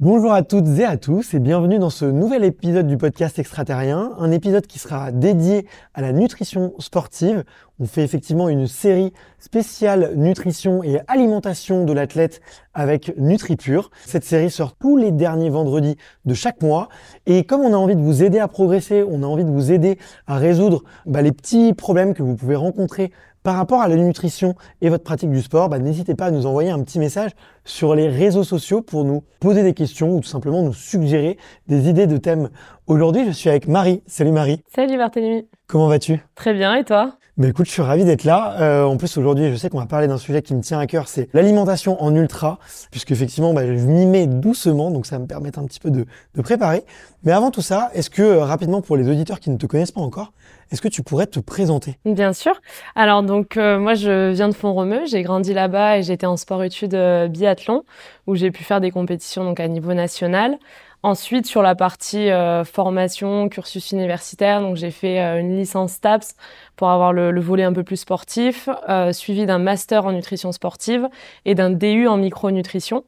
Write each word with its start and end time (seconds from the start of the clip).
Bonjour 0.00 0.32
à 0.32 0.44
toutes 0.44 0.78
et 0.78 0.84
à 0.84 0.96
tous 0.96 1.34
et 1.34 1.40
bienvenue 1.40 1.80
dans 1.80 1.90
ce 1.90 2.04
nouvel 2.04 2.44
épisode 2.44 2.86
du 2.86 2.96
podcast 2.96 3.36
extraterrien, 3.40 4.12
un 4.20 4.30
épisode 4.30 4.64
qui 4.64 4.78
sera 4.78 5.10
dédié 5.10 5.66
à 5.92 6.02
la 6.02 6.12
nutrition 6.12 6.72
sportive. 6.78 7.42
On 7.80 7.86
fait 7.86 8.04
effectivement 8.04 8.48
une 8.48 8.68
série 8.68 9.12
spéciale 9.40 10.12
nutrition 10.14 10.84
et 10.84 11.00
alimentation 11.08 11.84
de 11.84 11.92
l'athlète 11.92 12.40
avec 12.74 13.12
NutriPure. 13.18 13.90
Cette 14.06 14.22
série 14.22 14.52
sort 14.52 14.76
tous 14.76 14.96
les 14.96 15.10
derniers 15.10 15.50
vendredis 15.50 15.96
de 16.26 16.34
chaque 16.34 16.62
mois 16.62 16.90
et 17.26 17.42
comme 17.42 17.62
on 17.62 17.72
a 17.72 17.76
envie 17.76 17.96
de 17.96 18.00
vous 18.00 18.22
aider 18.22 18.38
à 18.38 18.46
progresser, 18.46 19.02
on 19.02 19.24
a 19.24 19.26
envie 19.26 19.44
de 19.44 19.50
vous 19.50 19.72
aider 19.72 19.98
à 20.28 20.36
résoudre 20.36 20.84
bah, 21.06 21.22
les 21.22 21.32
petits 21.32 21.74
problèmes 21.74 22.14
que 22.14 22.22
vous 22.22 22.36
pouvez 22.36 22.54
rencontrer 22.54 23.10
par 23.48 23.56
rapport 23.56 23.80
à 23.80 23.88
la 23.88 23.96
nutrition 23.96 24.54
et 24.82 24.90
votre 24.90 25.04
pratique 25.04 25.30
du 25.30 25.40
sport, 25.40 25.70
bah, 25.70 25.78
n'hésitez 25.78 26.14
pas 26.14 26.26
à 26.26 26.30
nous 26.30 26.44
envoyer 26.44 26.68
un 26.68 26.82
petit 26.82 26.98
message 26.98 27.30
sur 27.64 27.94
les 27.94 28.06
réseaux 28.06 28.44
sociaux 28.44 28.82
pour 28.82 29.06
nous 29.06 29.22
poser 29.40 29.62
des 29.62 29.72
questions 29.72 30.14
ou 30.14 30.20
tout 30.20 30.28
simplement 30.28 30.62
nous 30.62 30.74
suggérer 30.74 31.38
des 31.66 31.88
idées 31.88 32.06
de 32.06 32.18
thèmes. 32.18 32.50
Aujourd'hui, 32.88 33.24
je 33.24 33.30
suis 33.30 33.48
avec 33.48 33.66
Marie. 33.66 34.02
Salut 34.06 34.32
Marie. 34.32 34.62
Salut 34.66 34.98
Barthélémy. 34.98 35.48
Comment 35.66 35.88
vas-tu? 35.88 36.22
Très 36.34 36.52
bien, 36.52 36.74
et 36.74 36.84
toi? 36.84 37.17
Bah 37.38 37.46
écoute, 37.46 37.66
je 37.66 37.70
suis 37.70 37.82
ravi 37.82 38.04
d'être 38.04 38.24
là. 38.24 38.56
Euh, 38.60 38.82
en 38.82 38.96
plus, 38.96 39.16
aujourd'hui, 39.16 39.48
je 39.48 39.54
sais 39.54 39.70
qu'on 39.70 39.78
va 39.78 39.86
parler 39.86 40.08
d'un 40.08 40.18
sujet 40.18 40.42
qui 40.42 40.56
me 40.56 40.60
tient 40.60 40.80
à 40.80 40.88
cœur, 40.88 41.06
c'est 41.06 41.28
l'alimentation 41.32 42.02
en 42.02 42.12
ultra, 42.12 42.58
puisque 42.90 43.12
effectivement, 43.12 43.54
bah, 43.54 43.64
je 43.64 43.86
m'y 43.86 44.06
mets 44.06 44.26
doucement, 44.26 44.90
donc 44.90 45.06
ça 45.06 45.16
va 45.16 45.22
me 45.22 45.28
permettre 45.28 45.60
un 45.60 45.64
petit 45.64 45.78
peu 45.78 45.92
de, 45.92 46.04
de 46.34 46.42
préparer. 46.42 46.84
Mais 47.22 47.30
avant 47.30 47.52
tout 47.52 47.62
ça, 47.62 47.90
est-ce 47.94 48.10
que 48.10 48.22
euh, 48.22 48.44
rapidement 48.44 48.80
pour 48.80 48.96
les 48.96 49.08
auditeurs 49.08 49.38
qui 49.38 49.50
ne 49.50 49.56
te 49.56 49.66
connaissent 49.66 49.92
pas 49.92 50.00
encore, 50.00 50.32
est-ce 50.70 50.82
que 50.82 50.88
tu 50.88 51.02
pourrais 51.02 51.26
te 51.26 51.40
présenter? 51.40 51.98
Bien 52.04 52.32
sûr. 52.32 52.60
Alors 52.94 53.22
donc 53.22 53.56
euh, 53.56 53.78
moi 53.78 53.94
je 53.94 54.32
viens 54.32 54.48
de 54.48 54.54
Font-Romeu, 54.54 55.06
j'ai 55.06 55.22
grandi 55.22 55.54
là-bas 55.54 55.98
et 55.98 56.02
j'étais 56.02 56.26
en 56.26 56.36
sport-études 56.36 56.94
euh, 56.94 57.28
biathlon 57.28 57.84
où 58.26 58.34
j'ai 58.34 58.50
pu 58.50 58.64
faire 58.64 58.80
des 58.80 58.90
compétitions 58.90 59.44
donc 59.44 59.60
à 59.60 59.68
niveau 59.68 59.94
national. 59.94 60.58
Ensuite, 61.04 61.46
sur 61.46 61.62
la 61.62 61.76
partie 61.76 62.28
euh, 62.30 62.64
formation, 62.64 63.48
cursus 63.48 63.92
universitaire, 63.92 64.60
donc 64.60 64.74
j'ai 64.76 64.90
fait 64.90 65.20
euh, 65.20 65.38
une 65.38 65.56
licence 65.56 66.00
TAPS 66.00 66.34
pour 66.74 66.90
avoir 66.90 67.12
le, 67.12 67.30
le 67.30 67.40
volet 67.40 67.62
un 67.62 67.72
peu 67.72 67.84
plus 67.84 67.98
sportif, 67.98 68.68
euh, 68.88 69.12
suivi 69.12 69.46
d'un 69.46 69.60
master 69.60 70.06
en 70.06 70.12
nutrition 70.12 70.50
sportive 70.50 71.08
et 71.44 71.54
d'un 71.54 71.70
DU 71.70 72.08
en 72.08 72.16
micronutrition. 72.16 73.04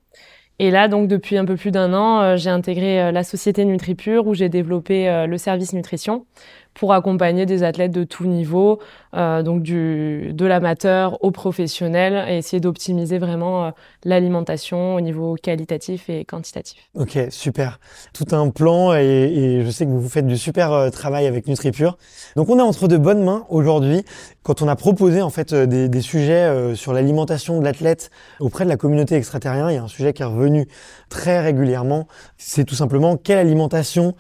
Et 0.61 0.71
là, 0.71 0.87
donc 0.87 1.09
depuis 1.09 1.37
un 1.37 1.45
peu 1.45 1.57
plus 1.57 1.71
d'un 1.73 1.95
an, 1.95 2.37
j'ai 2.37 2.51
intégré 2.51 3.11
la 3.13 3.25
société 3.25 3.65
NutriPure 3.65 4.27
où 4.27 4.35
j'ai 4.35 4.51
développé 4.51 5.25
le 5.27 5.39
service 5.39 5.73
nutrition 5.73 6.27
pour 6.75 6.93
accompagner 6.93 7.47
des 7.47 7.63
athlètes 7.63 7.93
de 7.93 8.05
tout 8.05 8.27
niveau, 8.27 8.79
euh, 9.15 9.43
donc 9.43 9.63
du, 9.63 10.33
de 10.33 10.47
l'amateur 10.47 11.23
au 11.23 11.31
professionnel, 11.31 12.25
et 12.29 12.39
essayer 12.39 12.61
d'optimiser 12.61 13.19
vraiment 13.19 13.67
euh, 13.67 13.71
l'alimentation 14.05 14.95
au 14.95 15.01
niveau 15.01 15.35
qualitatif 15.35 16.09
et 16.09 16.25
quantitatif. 16.25 16.89
Ok, 16.95 17.19
super. 17.31 17.81
Tout 18.15 18.27
un 18.33 18.49
plan, 18.51 18.95
et, 18.95 19.63
je 19.65 19.71
sais 19.71 19.85
que 19.85 19.91
vous 19.91 20.09
faites 20.09 20.27
du 20.27 20.39
super 20.39 20.73
euh, 20.73 20.91
travail 20.91 21.27
avec 21.27 21.49
NutriPure. 21.49 21.99
Donc 22.37 22.49
on 22.49 22.59
est 22.59 22.63
entre 22.63 22.89
de 22.89 22.97
bonnes 22.97 23.25
mains 23.25 23.45
aujourd'hui. 23.49 24.05
Quand 24.43 24.63
on 24.63 24.69
a 24.69 24.77
proposé 24.77 25.23
en 25.23 25.31
fait 25.31 25.53
des, 25.55 26.01
sujets 26.01 26.75
sur 26.75 26.95
l'alimentation 26.95 27.61
de 27.61 27.65
l'athlète 27.65 28.11
auprès 28.41 28.65
de 28.65 28.71
la 28.71 28.79
communauté 28.79 29.17
extraterrien, 29.17 29.71
il 29.71 29.75
y 29.75 29.79
a 29.79 29.83
un 29.83 29.89
sujet 29.89 30.15
qui 30.15 30.23
est 30.23 30.27
revenu 30.27 30.67
très 31.11 31.41
régulièrement. 31.41 32.09
C'est 32.39 32.65
tout 32.65 32.75
simplement 32.75 33.19
quelle 33.19 33.39
alimentation 33.39 34.15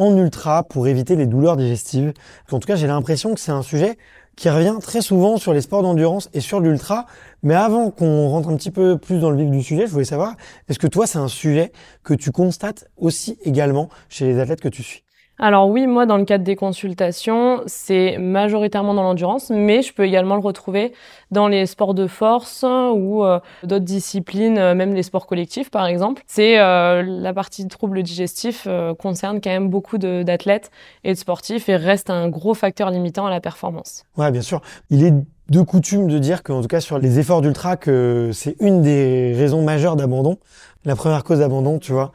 en 0.00 0.16
ultra 0.16 0.64
pour 0.64 0.88
éviter 0.88 1.14
les 1.14 1.26
douleurs 1.26 1.56
digestives. 1.56 2.12
En 2.50 2.58
tout 2.58 2.66
cas, 2.66 2.74
j'ai 2.74 2.86
l'impression 2.86 3.34
que 3.34 3.40
c'est 3.40 3.52
un 3.52 3.62
sujet 3.62 3.98
qui 4.34 4.48
revient 4.48 4.76
très 4.80 5.02
souvent 5.02 5.36
sur 5.36 5.52
les 5.52 5.60
sports 5.60 5.82
d'endurance 5.82 6.30
et 6.32 6.40
sur 6.40 6.60
l'ultra. 6.60 7.04
Mais 7.42 7.54
avant 7.54 7.90
qu'on 7.90 8.28
rentre 8.28 8.48
un 8.48 8.56
petit 8.56 8.70
peu 8.70 8.96
plus 8.96 9.20
dans 9.20 9.30
le 9.30 9.36
vif 9.36 9.50
du 9.50 9.62
sujet, 9.62 9.86
je 9.86 9.92
voulais 9.92 10.04
savoir, 10.04 10.34
est-ce 10.68 10.78
que 10.78 10.86
toi, 10.86 11.06
c'est 11.06 11.18
un 11.18 11.28
sujet 11.28 11.72
que 12.02 12.14
tu 12.14 12.32
constates 12.32 12.88
aussi 12.96 13.38
également 13.44 13.90
chez 14.08 14.26
les 14.26 14.40
athlètes 14.40 14.62
que 14.62 14.68
tu 14.68 14.82
suis? 14.82 15.04
Alors 15.40 15.68
oui, 15.68 15.86
moi 15.86 16.04
dans 16.04 16.18
le 16.18 16.26
cadre 16.26 16.44
des 16.44 16.54
consultations, 16.54 17.62
c'est 17.64 18.18
majoritairement 18.18 18.92
dans 18.92 19.02
l'endurance, 19.02 19.48
mais 19.48 19.80
je 19.80 19.94
peux 19.94 20.04
également 20.04 20.34
le 20.34 20.42
retrouver 20.42 20.92
dans 21.30 21.48
les 21.48 21.64
sports 21.64 21.94
de 21.94 22.06
force 22.06 22.62
ou 22.62 23.24
euh, 23.24 23.40
d'autres 23.62 23.84
disciplines, 23.84 24.58
euh, 24.58 24.74
même 24.74 24.94
les 24.94 25.02
sports 25.02 25.26
collectifs 25.26 25.70
par 25.70 25.86
exemple. 25.86 26.22
C'est 26.26 26.60
euh, 26.60 27.02
la 27.02 27.32
partie 27.32 27.66
troubles 27.68 28.02
digestifs 28.02 28.68
concerne 28.98 29.40
quand 29.40 29.50
même 29.50 29.68
beaucoup 29.68 29.96
d'athlètes 29.96 30.70
et 31.04 31.14
de 31.14 31.18
sportifs 31.18 31.68
et 31.68 31.76
reste 31.76 32.10
un 32.10 32.28
gros 32.28 32.54
facteur 32.54 32.90
limitant 32.90 33.26
à 33.26 33.30
la 33.30 33.40
performance. 33.40 34.04
Ouais, 34.16 34.30
bien 34.30 34.42
sûr. 34.42 34.60
Il 34.90 35.04
est 35.04 35.14
de 35.50 35.62
coutume 35.62 36.06
de 36.06 36.18
dire 36.18 36.42
qu'en 36.42 36.62
tout 36.62 36.68
cas 36.68 36.80
sur 36.80 36.98
les 36.98 37.18
efforts 37.18 37.40
d'ultra 37.40 37.76
que 37.76 38.30
c'est 38.32 38.56
une 38.60 38.82
des 38.82 39.34
raisons 39.36 39.62
majeures 39.62 39.96
d'abandon, 39.96 40.38
la 40.84 40.96
première 40.96 41.24
cause 41.24 41.40
d'abandon, 41.40 41.78
tu 41.78 41.92
vois. 41.92 42.12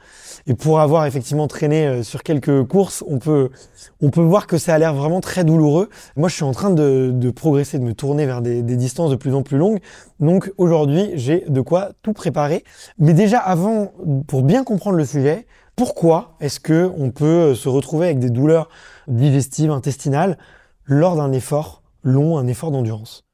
Et 0.48 0.56
pour 0.56 0.80
avoir 0.80 1.06
effectivement 1.06 1.48
traîné 1.48 1.86
euh, 1.86 2.04
sur 2.04 2.24
quelques 2.24 2.64
courses, 2.66 3.04
on 3.08 3.20
peut, 3.20 3.50
on 4.02 4.10
peut 4.10 4.22
voir 4.22 4.48
que 4.48 4.58
ça 4.58 4.74
a 4.74 4.80
l'air 4.80 4.94
vraiment 4.94 5.22
très 5.22 5.44
douloureux. 5.44 5.90
Moi, 6.16 6.30
je 6.30 6.36
suis 6.36 6.44
en 6.44 6.52
train 6.52 6.72
de, 6.72 7.12
de 7.14 7.30
progresser, 7.30 7.78
de 7.78 7.84
me 7.84 7.94
tourner 7.94 8.26
vers 8.26 8.42
des, 8.42 8.62
distances 8.62 9.12
de 9.12 9.16
plus 9.16 9.34
en 9.34 9.44
plus 9.44 9.58
longues. 9.58 9.80
Donc 10.20 10.52
aujourd'hui, 10.58 11.12
j'ai 11.16 11.46
de 11.48 11.62
quoi 11.62 11.92
tout 12.02 12.14
préparer. 12.14 12.64
Mais 12.98 13.14
déjà 13.14 13.40
avant, 13.40 13.92
pour 14.28 14.44
bien 14.44 14.64
comprendre 14.64 14.98
le 14.98 15.06
sujet, 15.06 15.46
pourquoi 15.76 16.36
est-ce 16.40 16.60
que 16.60 16.92
on 16.98 17.12
peut 17.12 17.26
euh, 17.26 17.56
se 17.56 17.70
retrouver 17.70 18.06
avec 18.08 18.20
des 18.20 18.30
douleurs 18.30 18.70
digestives, 19.08 19.72
intestinales 19.72 20.38
lors 20.86 21.16
d'un 21.16 21.32
effort 21.34 21.84
long, 22.04 22.38
un 22.38 22.48
effort 22.48 22.72
d'endurance? 22.72 23.25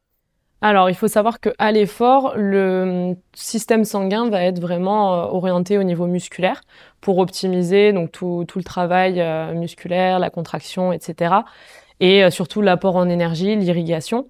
Alors, 0.64 0.92
il 0.92 0.96
faut 0.96 1.08
savoir 1.08 1.40
qu'à 1.40 1.72
l'effort, 1.72 2.34
le 2.36 3.16
système 3.34 3.84
sanguin 3.84 4.30
va 4.30 4.44
être 4.44 4.60
vraiment 4.60 5.14
euh, 5.14 5.26
orienté 5.26 5.80
au 5.80 5.84
niveau 5.84 6.06
musculaire 6.06 6.62
pour 7.02 7.18
optimiser 7.18 7.94
donc 7.94 8.12
tout, 8.12 8.46
tout 8.48 8.60
le 8.60 8.64
travail 8.64 9.20
euh, 9.20 9.54
musculaire, 9.54 10.20
la 10.20 10.30
contraction, 10.30 10.94
etc. 10.94 11.34
Et 12.00 12.24
euh, 12.24 12.30
surtout 12.30 12.62
l'apport 12.62 12.96
en 12.96 13.10
énergie, 13.10 13.56
l'irrigation. 13.56 14.28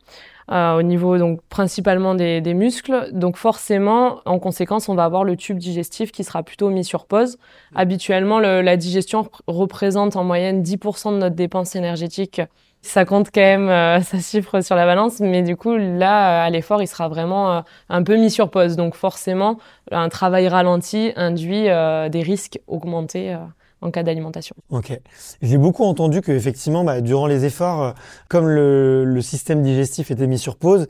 Euh, 0.51 0.73
au 0.73 0.81
niveau 0.81 1.17
donc 1.17 1.39
principalement 1.47 2.13
des, 2.13 2.41
des, 2.41 2.53
muscles. 2.53 3.09
Donc 3.13 3.37
forcément, 3.37 4.19
en 4.25 4.37
conséquence, 4.37 4.89
on 4.89 4.95
va 4.95 5.05
avoir 5.05 5.23
le 5.23 5.37
tube 5.37 5.57
digestif 5.57 6.11
qui 6.11 6.25
sera 6.25 6.43
plutôt 6.43 6.69
mis 6.69 6.83
sur 6.83 7.05
pause. 7.05 7.37
Habituellement, 7.73 8.39
le, 8.39 8.61
la 8.61 8.75
digestion 8.75 9.29
représente 9.47 10.17
en 10.17 10.25
moyenne 10.25 10.61
10% 10.61 11.13
de 11.13 11.17
notre 11.19 11.35
dépense 11.35 11.75
énergétique 11.75 12.41
ça 12.81 13.05
compte 13.05 13.29
quand 13.33 13.41
même 13.41 13.69
euh, 13.69 14.01
sa 14.03 14.19
chiffre 14.19 14.61
sur 14.61 14.75
la 14.75 14.85
balance, 14.85 15.19
mais 15.19 15.41
du 15.43 15.55
coup 15.55 15.75
là 15.75 16.43
à 16.43 16.49
l'effort 16.49 16.81
il 16.81 16.87
sera 16.87 17.07
vraiment 17.07 17.51
euh, 17.51 17.61
un 17.89 18.03
peu 18.03 18.15
mis 18.15 18.31
sur 18.31 18.49
pause. 18.49 18.75
Donc 18.75 18.95
forcément 18.95 19.57
un 19.91 20.09
travail 20.09 20.47
ralenti 20.47 21.11
induit 21.15 21.69
euh, 21.69 22.09
des 22.09 22.21
risques 22.21 22.59
augmentés 22.67 23.35
en 23.81 23.91
cas 23.91 24.03
d'alimentation. 24.03 24.55
Ok. 24.69 24.99
J'ai 25.41 25.57
beaucoup 25.57 25.83
entendu 25.83 26.21
que 26.21 26.31
effectivement 26.31 26.83
bah, 26.83 27.01
durant 27.01 27.27
les 27.27 27.45
efforts, 27.45 27.95
comme 28.29 28.47
le, 28.47 29.03
le, 29.05 29.21
système 29.21 29.63
digestif 29.63 30.11
était 30.11 30.27
mis 30.27 30.37
sur 30.37 30.55
pause, 30.55 30.87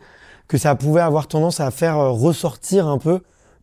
que 0.48 0.58
ça 0.58 0.76
pouvait 0.76 1.02
avoir 1.02 1.28
tendance 1.28 1.62
à 1.62 1.72
faire 1.72 1.98
ressortir 1.98 2.88
un 2.88 2.98
peu 2.98 3.22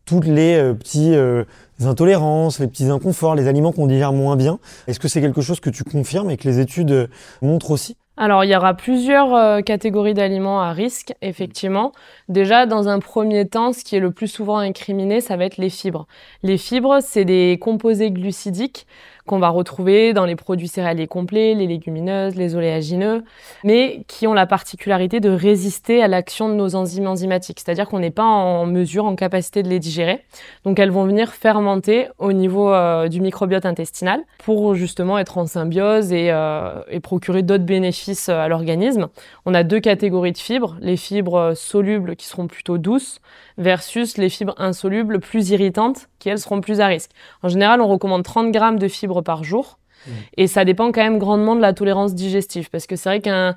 toutes 0.09 0.25
les 0.25 0.55
euh, 0.55 0.73
petits 0.73 1.13
euh, 1.13 1.43
intolérances, 1.81 2.59
les 2.59 2.67
petits 2.67 2.85
inconforts, 2.85 3.35
les 3.35 3.47
aliments 3.47 3.71
qu'on 3.71 3.85
digère 3.85 4.11
moins 4.11 4.35
bien. 4.35 4.57
Est-ce 4.87 4.99
que 4.99 5.07
c'est 5.07 5.21
quelque 5.21 5.41
chose 5.41 5.59
que 5.59 5.69
tu 5.69 5.83
confirmes 5.83 6.31
et 6.31 6.37
que 6.37 6.47
les 6.47 6.59
études 6.59 7.09
montrent 7.43 7.69
aussi? 7.69 7.95
Alors, 8.21 8.43
il 8.43 8.49
y 8.49 8.55
aura 8.55 8.73
plusieurs 8.73 9.33
euh, 9.33 9.61
catégories 9.61 10.13
d'aliments 10.13 10.61
à 10.61 10.73
risque, 10.73 11.13
effectivement. 11.21 11.93
Déjà, 12.27 12.65
dans 12.65 12.89
un 12.89 12.99
premier 12.99 13.47
temps, 13.47 13.71
ce 13.71 13.85
qui 13.85 13.95
est 13.95 14.01
le 14.01 14.11
plus 14.11 14.27
souvent 14.27 14.57
incriminé, 14.57 15.21
ça 15.21 15.37
va 15.37 15.45
être 15.45 15.55
les 15.55 15.69
fibres. 15.69 16.05
Les 16.43 16.57
fibres, 16.57 16.99
c'est 17.01 17.23
des 17.23 17.57
composés 17.61 18.11
glucidiques 18.11 18.85
qu'on 19.29 19.37
va 19.37 19.49
retrouver 19.49 20.11
dans 20.11 20.25
les 20.25 20.35
produits 20.35 20.67
céréaliers 20.67 21.05
complets, 21.05 21.53
les 21.53 21.67
légumineuses, 21.67 22.35
les 22.35 22.55
oléagineux, 22.55 23.23
mais 23.63 24.03
qui 24.07 24.25
ont 24.25 24.33
la 24.33 24.47
particularité 24.47 25.19
de 25.19 25.29
résister 25.29 26.01
à 26.01 26.07
l'action 26.07 26.49
de 26.49 26.55
nos 26.55 26.73
enzymes 26.73 27.05
enzymatiques, 27.05 27.59
c'est-à-dire 27.63 27.87
qu'on 27.87 27.99
n'est 27.99 28.09
pas 28.09 28.23
en 28.23 28.65
mesure, 28.65 29.05
en 29.05 29.15
capacité 29.15 29.61
de 29.61 29.69
les 29.69 29.77
digérer. 29.77 30.25
Donc 30.65 30.79
elles 30.79 30.89
vont 30.89 31.05
venir 31.05 31.31
fermenter 31.31 32.07
au 32.17 32.33
niveau 32.33 32.73
euh, 32.73 33.07
du 33.07 33.21
microbiote 33.21 33.67
intestinal 33.67 34.19
pour 34.39 34.73
justement 34.73 35.19
être 35.19 35.37
en 35.37 35.45
symbiose 35.45 36.11
et, 36.11 36.31
euh, 36.31 36.81
procurer 37.03 37.43
d'autres 37.43 37.65
bénéfices 37.65 38.29
euh, 38.29 38.39
à 38.39 38.47
l'organisme. 38.47 39.09
On 39.45 39.53
a 39.53 39.61
deux 39.61 39.79
catégories 39.79 40.31
de 40.31 40.39
fibres, 40.39 40.75
les 40.81 40.97
fibres 40.97 41.53
solubles 41.55 42.15
qui 42.15 42.25
seront 42.25 42.47
plutôt 42.47 42.79
douces 42.79 43.21
versus 43.59 44.17
les 44.17 44.29
fibres 44.29 44.55
insolubles 44.57 45.19
plus 45.19 45.51
irritantes 45.51 46.09
qui 46.17 46.29
elles 46.29 46.39
seront 46.39 46.61
plus 46.61 46.79
à 46.79 46.87
risque. 46.87 47.11
En 47.43 47.49
général, 47.49 47.81
on 47.81 47.87
recommande 47.87 48.23
30 48.23 48.51
grammes 48.51 48.79
de 48.79 48.87
fibres 48.87 49.21
par 49.21 49.43
jour. 49.43 49.77
Mmh. 50.07 50.11
Et 50.37 50.47
ça 50.47 50.65
dépend 50.65 50.91
quand 50.91 51.03
même 51.03 51.19
grandement 51.19 51.55
de 51.55 51.61
la 51.61 51.73
tolérance 51.73 52.15
digestive. 52.15 52.69
Parce 52.71 52.87
que 52.87 52.95
c'est 52.95 53.09
vrai 53.09 53.19
qu'un 53.19 53.55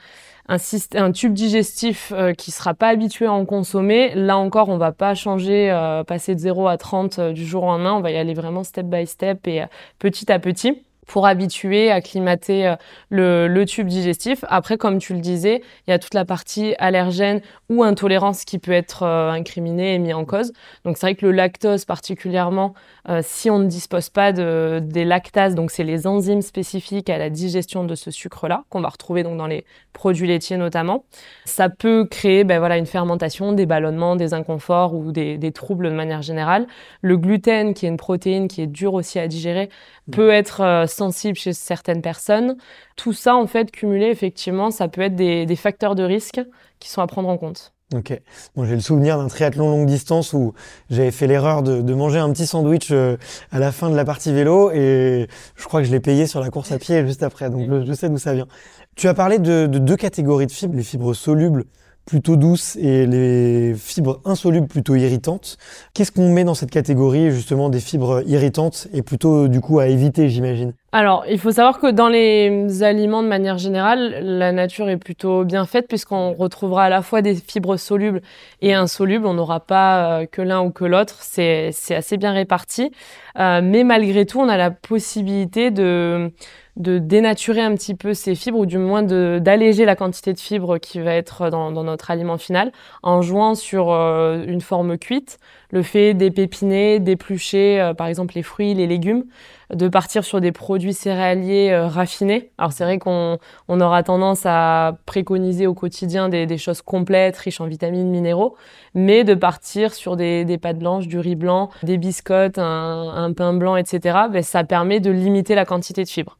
un, 0.48 0.56
un, 0.94 1.12
tube 1.12 1.32
digestif 1.32 2.12
euh, 2.14 2.32
qui 2.32 2.50
sera 2.50 2.74
pas 2.74 2.88
habitué 2.88 3.26
à 3.26 3.32
en 3.32 3.44
consommer, 3.44 4.12
là 4.14 4.36
encore, 4.36 4.68
on 4.68 4.76
va 4.76 4.92
pas 4.92 5.14
changer, 5.14 5.70
euh, 5.70 6.02
passer 6.04 6.34
de 6.34 6.40
0 6.40 6.66
à 6.66 6.76
30 6.76 7.18
euh, 7.18 7.32
du 7.32 7.46
jour 7.46 7.62
au 7.62 7.66
lendemain. 7.66 7.94
On 7.94 8.00
va 8.00 8.10
y 8.10 8.16
aller 8.16 8.34
vraiment 8.34 8.64
step 8.64 8.86
by 8.86 9.06
step 9.06 9.46
et 9.46 9.62
euh, 9.62 9.66
petit 9.98 10.30
à 10.32 10.38
petit. 10.38 10.82
Pour 11.12 11.26
habituer, 11.26 11.90
acclimater 11.90 12.66
euh, 12.66 12.76
le, 13.10 13.46
le, 13.46 13.66
tube 13.66 13.86
digestif. 13.86 14.46
Après, 14.48 14.78
comme 14.78 14.96
tu 14.96 15.12
le 15.12 15.20
disais, 15.20 15.62
il 15.86 15.90
y 15.90 15.92
a 15.92 15.98
toute 15.98 16.14
la 16.14 16.24
partie 16.24 16.74
allergène 16.78 17.42
ou 17.68 17.82
intolérance 17.82 18.46
qui 18.46 18.58
peut 18.58 18.72
être 18.72 19.02
euh, 19.02 19.30
incriminée 19.30 19.94
et 19.94 19.98
mise 19.98 20.14
en 20.14 20.24
cause. 20.24 20.54
Donc 20.86 20.96
c'est 20.96 21.04
vrai 21.04 21.14
que 21.14 21.26
le 21.26 21.32
lactose 21.32 21.84
particulièrement, 21.84 22.72
euh, 23.10 23.20
si 23.22 23.50
on 23.50 23.58
ne 23.58 23.66
dispose 23.66 24.08
pas 24.08 24.32
de, 24.32 24.80
des 24.82 25.04
lactases, 25.04 25.54
donc 25.54 25.70
c'est 25.70 25.84
les 25.84 26.06
enzymes 26.06 26.40
spécifiques 26.40 27.10
à 27.10 27.18
la 27.18 27.28
digestion 27.28 27.84
de 27.84 27.94
ce 27.94 28.10
sucre-là, 28.10 28.64
qu'on 28.70 28.80
va 28.80 28.88
retrouver 28.88 29.22
donc 29.22 29.36
dans 29.36 29.46
les 29.46 29.66
produits 29.92 30.26
laitiers 30.26 30.56
notamment, 30.56 31.04
ça 31.44 31.68
peut 31.68 32.06
créer 32.10 32.44
ben, 32.44 32.58
voilà, 32.58 32.78
une 32.78 32.86
fermentation, 32.86 33.52
des 33.52 33.66
ballonnements, 33.66 34.16
des 34.16 34.32
inconforts 34.32 34.94
ou 34.94 35.12
des, 35.12 35.36
des 35.36 35.52
troubles 35.52 35.90
de 35.90 35.94
manière 35.94 36.22
générale. 36.22 36.66
Le 37.02 37.18
gluten, 37.18 37.74
qui 37.74 37.84
est 37.84 37.90
une 37.90 37.98
protéine 37.98 38.48
qui 38.48 38.62
est 38.62 38.66
dure 38.66 38.94
aussi 38.94 39.18
à 39.18 39.28
digérer, 39.28 39.68
peut 40.10 40.30
être 40.30 40.84
sensible 40.88 41.36
chez 41.36 41.52
certaines 41.52 42.02
personnes. 42.02 42.56
Tout 42.96 43.12
ça, 43.12 43.36
en 43.36 43.46
fait, 43.46 43.70
cumulé, 43.70 44.06
effectivement, 44.06 44.70
ça 44.70 44.88
peut 44.88 45.02
être 45.02 45.16
des, 45.16 45.46
des 45.46 45.56
facteurs 45.56 45.94
de 45.94 46.02
risque 46.02 46.40
qui 46.80 46.88
sont 46.88 47.02
à 47.02 47.06
prendre 47.06 47.28
en 47.28 47.38
compte. 47.38 47.72
Ok. 47.94 48.18
Bon, 48.56 48.64
j'ai 48.64 48.74
le 48.74 48.80
souvenir 48.80 49.18
d'un 49.18 49.28
triathlon 49.28 49.68
longue 49.68 49.86
distance 49.86 50.32
où 50.32 50.54
j'avais 50.90 51.10
fait 51.10 51.26
l'erreur 51.26 51.62
de, 51.62 51.82
de, 51.82 51.94
manger 51.94 52.18
un 52.18 52.32
petit 52.32 52.46
sandwich 52.46 52.90
euh, 52.90 53.16
à 53.50 53.58
la 53.58 53.70
fin 53.70 53.90
de 53.90 53.96
la 53.96 54.04
partie 54.04 54.32
vélo 54.32 54.70
et 54.70 55.28
je 55.56 55.64
crois 55.64 55.80
que 55.80 55.86
je 55.86 55.92
l'ai 55.92 56.00
payé 56.00 56.26
sur 56.26 56.40
la 56.40 56.48
course 56.50 56.72
à 56.72 56.78
pied 56.78 57.06
juste 57.06 57.22
après. 57.22 57.50
Donc 57.50 57.68
je, 57.84 57.92
sais 57.92 58.08
d'où 58.08 58.18
ça 58.18 58.34
vient. 58.34 58.46
Tu 58.96 59.08
as 59.08 59.14
parlé 59.14 59.38
de, 59.38 59.66
de, 59.66 59.78
deux 59.78 59.96
catégories 59.96 60.46
de 60.46 60.52
fibres, 60.52 60.76
les 60.76 60.82
fibres 60.82 61.12
solubles 61.12 61.64
plutôt 62.04 62.36
douces 62.36 62.76
et 62.76 63.06
les 63.06 63.74
fibres 63.74 64.20
insolubles 64.24 64.66
plutôt 64.66 64.94
irritantes. 64.94 65.56
Qu'est-ce 65.94 66.12
qu'on 66.12 66.30
met 66.30 66.44
dans 66.44 66.54
cette 66.54 66.70
catégorie 66.70 67.30
justement 67.30 67.68
des 67.68 67.80
fibres 67.80 68.22
irritantes 68.26 68.88
et 68.92 69.02
plutôt 69.02 69.48
du 69.48 69.60
coup 69.60 69.78
à 69.78 69.86
éviter 69.86 70.28
j'imagine? 70.28 70.72
Alors 70.94 71.24
il 71.26 71.38
faut 71.38 71.52
savoir 71.52 71.80
que 71.80 71.90
dans 71.90 72.08
les 72.08 72.82
aliments 72.82 73.22
de 73.22 73.28
manière 73.28 73.56
générale, 73.56 74.18
la 74.22 74.52
nature 74.52 74.90
est 74.90 74.98
plutôt 74.98 75.44
bien 75.44 75.64
faite 75.64 75.88
puisqu'on 75.88 76.34
retrouvera 76.34 76.84
à 76.84 76.88
la 76.90 77.00
fois 77.00 77.22
des 77.22 77.34
fibres 77.34 77.78
solubles 77.78 78.20
et 78.60 78.74
insolubles. 78.74 79.26
On 79.26 79.34
n'aura 79.34 79.60
pas 79.60 80.20
euh, 80.20 80.26
que 80.26 80.42
l'un 80.42 80.60
ou 80.62 80.70
que 80.70 80.84
l'autre. 80.84 81.18
C'est 81.20 81.72
assez 81.90 82.16
bien 82.18 82.32
réparti. 82.32 82.92
Euh, 83.38 83.60
mais 83.62 83.84
malgré 83.84 84.26
tout, 84.26 84.40
on 84.40 84.48
a 84.48 84.56
la 84.58 84.70
possibilité 84.70 85.70
de 85.70 86.30
de 86.76 86.98
dénaturer 86.98 87.60
un 87.60 87.74
petit 87.74 87.94
peu 87.94 88.14
ces 88.14 88.34
fibres 88.34 88.58
ou 88.58 88.66
du 88.66 88.78
moins 88.78 89.02
d'alléger 89.02 89.84
la 89.84 89.94
quantité 89.94 90.32
de 90.32 90.38
fibres 90.38 90.78
qui 90.78 91.00
va 91.00 91.14
être 91.14 91.50
dans, 91.50 91.70
dans 91.70 91.84
notre 91.84 92.10
aliment 92.10 92.38
final 92.38 92.72
en 93.02 93.20
jouant 93.20 93.54
sur 93.54 93.90
euh, 93.90 94.42
une 94.46 94.62
forme 94.62 94.96
cuite, 94.96 95.38
le 95.70 95.82
fait 95.82 96.14
d'épépiner, 96.14 96.98
d'éplucher 96.98 97.78
euh, 97.78 97.92
par 97.92 98.06
exemple 98.06 98.34
les 98.36 98.42
fruits, 98.42 98.72
les 98.72 98.86
légumes, 98.86 99.24
de 99.74 99.86
partir 99.88 100.24
sur 100.24 100.40
des 100.40 100.52
produits 100.52 100.94
céréaliers 100.94 101.72
euh, 101.72 101.88
raffinés. 101.88 102.52
Alors 102.56 102.72
c'est 102.72 102.84
vrai 102.84 102.98
qu'on 102.98 103.38
on 103.68 103.80
aura 103.82 104.02
tendance 104.02 104.46
à 104.46 104.96
préconiser 105.04 105.66
au 105.66 105.74
quotidien 105.74 106.30
des, 106.30 106.46
des, 106.46 106.58
choses 106.58 106.80
complètes, 106.80 107.36
riches 107.36 107.60
en 107.60 107.66
vitamines, 107.66 108.08
minéraux, 108.08 108.56
mais 108.94 109.24
de 109.24 109.34
partir 109.34 109.92
sur 109.92 110.16
des, 110.16 110.46
des 110.46 110.56
pâtes 110.56 110.78
blanches, 110.78 111.06
du 111.06 111.18
riz 111.18 111.36
blanc, 111.36 111.68
des 111.82 111.98
biscottes, 111.98 112.58
un, 112.58 113.12
un 113.14 113.32
pain 113.34 113.52
blanc, 113.52 113.76
etc. 113.76 114.20
Ben, 114.30 114.42
ça 114.42 114.64
permet 114.64 115.00
de 115.00 115.10
limiter 115.10 115.54
la 115.54 115.66
quantité 115.66 116.02
de 116.04 116.08
fibres 116.08 116.38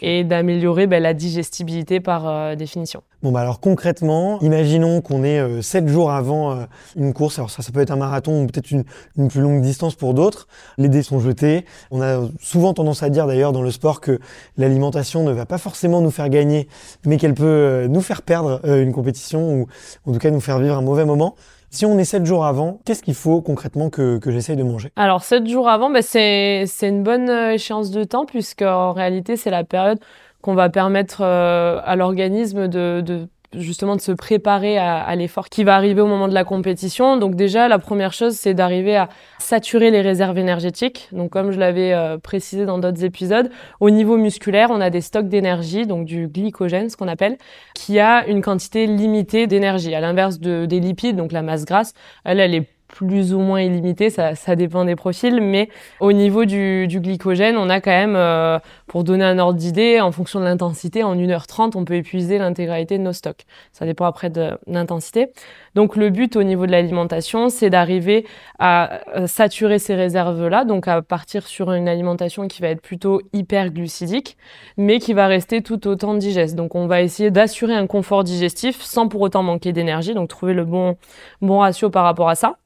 et 0.00 0.24
d'améliorer 0.24 0.86
ben, 0.86 1.02
la 1.02 1.14
digestibilité 1.14 2.00
par 2.00 2.28
euh, 2.28 2.54
définition. 2.54 3.02
Bon 3.22 3.32
bah 3.32 3.40
alors 3.40 3.58
concrètement, 3.58 4.38
imaginons 4.42 5.00
qu'on 5.00 5.24
est 5.24 5.38
euh, 5.38 5.62
7 5.62 5.88
jours 5.88 6.10
avant 6.10 6.52
euh, 6.52 6.64
une 6.94 7.14
course, 7.14 7.38
alors 7.38 7.50
ça, 7.50 7.62
ça 7.62 7.72
peut 7.72 7.80
être 7.80 7.90
un 7.90 7.96
marathon 7.96 8.42
ou 8.42 8.46
peut-être 8.46 8.70
une, 8.70 8.84
une, 9.16 9.28
plus 9.28 9.40
longue 9.40 9.62
distance 9.62 9.94
pour 9.94 10.12
d'autres, 10.12 10.46
les 10.76 10.90
dés 10.90 11.02
sont 11.02 11.20
jetés. 11.20 11.64
On 11.90 12.02
a 12.02 12.28
souvent 12.40 12.74
tendance 12.74 13.02
à 13.02 13.08
dire 13.08 13.26
d'ailleurs 13.26 13.52
dans 13.52 13.62
le 13.62 13.70
sport 13.70 14.02
que 14.02 14.20
l'alimentation 14.58 15.24
ne 15.24 15.32
va 15.32 15.46
pas 15.46 15.56
forcément 15.56 16.02
nous 16.02 16.10
faire 16.10 16.28
gagner, 16.28 16.68
mais 17.06 17.16
qu'elle 17.16 17.34
peut 17.34 17.44
euh, 17.44 17.88
nous 17.88 18.02
faire 18.02 18.20
perdre 18.20 18.60
une 18.68 18.92
compétition 18.92 19.54
ou 19.54 19.66
en 20.06 20.12
tout 20.12 20.18
cas 20.18 20.30
nous 20.30 20.40
faire 20.40 20.58
vivre 20.58 20.76
un 20.76 20.82
mauvais 20.82 21.06
moment. 21.06 21.34
Si 21.74 21.84
on 21.84 21.98
est 21.98 22.04
7 22.04 22.24
jours 22.24 22.46
avant, 22.46 22.78
qu'est-ce 22.84 23.02
qu'il 23.02 23.16
faut 23.16 23.42
concrètement 23.42 23.90
que, 23.90 24.20
j'essaye 24.24 24.54
de 24.54 24.62
manger? 24.62 24.92
Alors 24.94 25.24
7 25.24 25.48
jours 25.48 25.68
avant, 25.68 25.90
bah, 25.90 26.02
c'est 26.02 26.68
une 26.82 27.02
bonne 27.02 27.28
euh, 27.28 27.54
échéance 27.54 27.90
de 27.90 28.04
temps 28.04 28.26
puisque 28.26 28.62
en 28.62 28.92
réalité 28.92 29.36
c'est 29.36 29.50
la 29.50 29.64
période 29.64 29.98
qu'on 30.40 30.54
va 30.54 30.68
permettre 30.68 31.22
euh, 31.22 31.80
à 31.84 31.96
l'organisme 31.96 32.68
de 32.68 33.26
justement 33.58 33.96
de 33.96 34.00
se 34.00 34.12
préparer 34.12 34.78
à, 34.78 35.14
l'effort 35.16 35.48
qui 35.48 35.64
va 35.64 35.76
arriver 35.76 36.00
au 36.00 36.06
moment 36.06 36.28
de 36.28 36.34
la 36.34 36.44
compétition. 36.44 37.16
Donc 37.16 37.34
déjà, 37.34 37.68
la 37.68 37.78
première 37.78 38.12
chose, 38.12 38.34
c'est 38.34 38.54
d'arriver 38.54 38.96
à 38.96 39.08
saturer 39.38 39.90
les 39.90 40.00
réserves 40.00 40.38
énergétiques. 40.38 41.08
Donc 41.12 41.30
comme 41.30 41.50
je 41.50 41.58
l'avais 41.58 41.92
euh, 41.92 42.18
précisé 42.18 42.64
dans 42.64 42.78
d'autres 42.78 43.04
épisodes, 43.04 43.50
au 43.80 43.90
niveau 43.90 44.16
musculaire, 44.16 44.70
on 44.70 44.80
a 44.80 44.90
des 44.90 45.00
stocks 45.00 45.28
d'énergie, 45.28 45.86
donc 45.86 46.04
du 46.04 46.28
glycogène, 46.28 46.88
ce 46.88 46.96
qu'on 46.96 47.08
appelle, 47.08 47.36
qui 47.74 47.98
a 47.98 48.26
une 48.26 48.42
quantité 48.42 48.86
limitée 48.86 49.46
d'énergie. 49.46 49.94
À 49.94 50.00
l'inverse 50.00 50.38
de, 50.38 50.66
des 50.66 50.80
lipides, 50.80 51.16
donc 51.16 51.32
la 51.32 51.42
masse 51.42 51.64
grasse, 51.64 51.94
elle, 52.24 52.40
elle 52.40 52.54
est 52.54 52.68
plus 52.94 53.34
ou 53.34 53.40
moins 53.40 53.60
illimité, 53.60 54.08
ça, 54.08 54.36
ça 54.36 54.54
dépend 54.54 54.84
des 54.84 54.94
profils, 54.94 55.40
mais 55.40 55.68
au 55.98 56.12
niveau 56.12 56.44
du, 56.44 56.86
du 56.86 57.00
glycogène, 57.00 57.56
on 57.56 57.68
a 57.68 57.80
quand 57.80 57.90
même, 57.90 58.14
euh, 58.14 58.60
pour 58.86 59.02
donner 59.02 59.24
un 59.24 59.40
ordre 59.40 59.58
d'idée, 59.58 60.00
en 60.00 60.12
fonction 60.12 60.38
de 60.38 60.44
l'intensité, 60.44 61.02
en 61.02 61.16
1h30, 61.16 61.72
on 61.74 61.84
peut 61.84 61.96
épuiser 61.96 62.38
l'intégralité 62.38 62.96
de 62.96 63.02
nos 63.02 63.12
stocks. 63.12 63.46
Ça 63.72 63.84
dépend 63.84 64.04
après 64.04 64.30
de 64.30 64.56
l'intensité. 64.68 65.32
Donc 65.74 65.96
le 65.96 66.10
but 66.10 66.36
au 66.36 66.44
niveau 66.44 66.66
de 66.66 66.70
l'alimentation, 66.70 67.48
c'est 67.48 67.68
d'arriver 67.68 68.26
à 68.60 69.00
euh, 69.16 69.26
saturer 69.26 69.80
ces 69.80 69.96
réserves-là, 69.96 70.64
donc 70.64 70.86
à 70.86 71.02
partir 71.02 71.48
sur 71.48 71.72
une 71.72 71.88
alimentation 71.88 72.46
qui 72.46 72.62
va 72.62 72.68
être 72.68 72.80
plutôt 72.80 73.22
hyperglucidique, 73.32 74.36
mais 74.76 75.00
qui 75.00 75.14
va 75.14 75.26
rester 75.26 75.62
tout 75.62 75.88
autant 75.88 76.14
digeste. 76.14 76.54
Donc 76.54 76.76
on 76.76 76.86
va 76.86 77.02
essayer 77.02 77.32
d'assurer 77.32 77.74
un 77.74 77.88
confort 77.88 78.22
digestif 78.22 78.80
sans 78.82 79.08
pour 79.08 79.20
autant 79.22 79.42
manquer 79.42 79.72
d'énergie, 79.72 80.14
donc 80.14 80.28
trouver 80.28 80.54
le 80.54 80.64
bon, 80.64 80.96
bon 81.42 81.58
ratio 81.58 81.90
par 81.90 82.04
rapport 82.04 82.28
à 82.28 82.36
ça. 82.36 82.56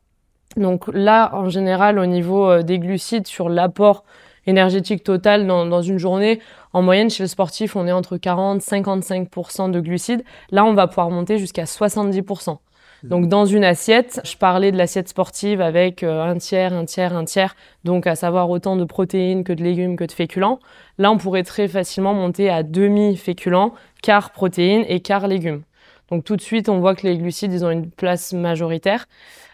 Donc 0.56 0.89
là, 0.93 1.31
en 1.35 1.49
général, 1.49 1.99
au 1.99 2.06
niveau 2.06 2.50
euh, 2.50 2.62
des 2.62 2.79
glucides, 2.79 3.27
sur 3.27 3.49
l'apport 3.49 4.05
énergétique 4.47 5.05
total 5.05 5.47
dans, 5.47 5.83
une 5.83 5.99
journée, 5.99 6.41
en 6.73 6.81
moyenne, 6.81 7.11
chez 7.11 7.23
le 7.23 7.29
sportif, 7.29 7.77
on 7.77 7.87
est 7.87 7.93
entre 7.93 8.17
40 8.17 8.62
55% 8.62 9.71
de 9.71 9.81
glucides. 9.81 10.25
Là, 10.50 10.65
on 10.65 10.73
va 10.73 10.87
pouvoir 10.87 11.11
monter 11.11 11.39
jusqu'à 11.39 11.65
70%. 11.65 12.56
Donc 13.05 13.29
dans 13.29 13.45
une 13.45 13.62
assiette, 13.62 14.21
je 14.25 14.37
parlais 14.37 14.73
de 14.73 14.77
l'assiette 14.77 15.09
sportive 15.09 15.61
avec 15.61 16.03
euh, 16.03 16.21
un 16.21 16.37
tiers, 16.37 16.73
un 16.73 16.85
tiers, 16.85 17.15
un 17.15 17.25
tiers, 17.25 17.55
donc 17.85 18.09
à 18.09 18.17
savoir 18.17 18.51
autant 18.51 18.75
de 18.75 18.85
protéines 18.85 19.44
que 19.44 19.53
de 19.53 19.62
légumes 19.62 19.94
que 19.94 20.03
de 20.03 20.11
féculents. 20.11 20.59
Là, 20.99 21.12
on 21.12 21.17
pourrait 21.17 21.44
très 21.44 21.69
facilement 21.69 22.12
monter 22.12 22.51
à 22.51 22.65
demi 22.65 23.17
féculents, 23.17 23.73
quart 24.03 24.33
protéines 24.33 24.85
et 24.89 24.99
quart 24.99 25.29
légumes. 25.29 25.62
Donc 26.10 26.25
tout 26.25 26.37
de 26.37 26.40
suite, 26.40 26.69
on 26.69 26.81
voit 26.81 26.94
que 26.94 27.06
les 27.06 27.19
glucides, 27.19 27.52
ils 27.52 27.64
ont 27.64 27.70
une 27.70 27.90
place 27.90 28.32
majoritaire. 28.32 29.06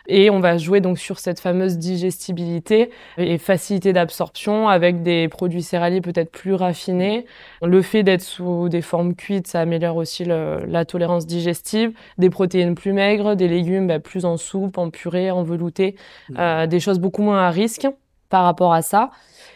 Et 0.06 0.28
on 0.28 0.38
va 0.38 0.58
jouer 0.58 0.80
donc 0.80 0.98
sur 0.98 1.18
cette 1.18 1.40
fameuse 1.40 1.78
digestibilité 1.78 2.90
et 3.16 3.38
facilité 3.38 3.94
d'absorption 3.94 4.68
avec 4.68 5.02
des 5.02 5.28
produits 5.28 5.62
céréaliers 5.62 6.02
peut-être 6.02 6.30
plus 6.30 6.52
raffinés. 6.52 7.25
Le 7.62 7.80
fait 7.80 8.02
d'être 8.02 8.20
sous 8.20 8.68
des 8.68 8.82
formes 8.82 9.14
cuites, 9.14 9.46
ça 9.46 9.61
améliore 9.61 9.96
aussi 9.96 10.25
le, 10.25 10.64
la 10.66 10.84
tolérance 10.84 11.26
digestive. 11.26 11.92
Des 12.18 12.28
protéines 12.28 12.75
plus 12.75 12.92
maigres, 12.92 13.34
des 13.34 13.49
légumes 13.49 13.87
bah, 13.87 13.99
plus 13.99 14.26
en 14.26 14.37
soupe, 14.37 14.76
en 14.76 14.90
purée, 14.90 15.30
en 15.30 15.42
velouté, 15.42 15.96
mmh. 16.28 16.34
euh, 16.38 16.66
des 16.66 16.80
choses 16.80 16.99
beaucoup 16.99 17.23
moins 17.23 17.40
à 17.40 17.50
risque 17.50 17.88
par 18.35 18.43
rapport 18.43 18.73
à 18.73 18.83
ça. 18.83 19.12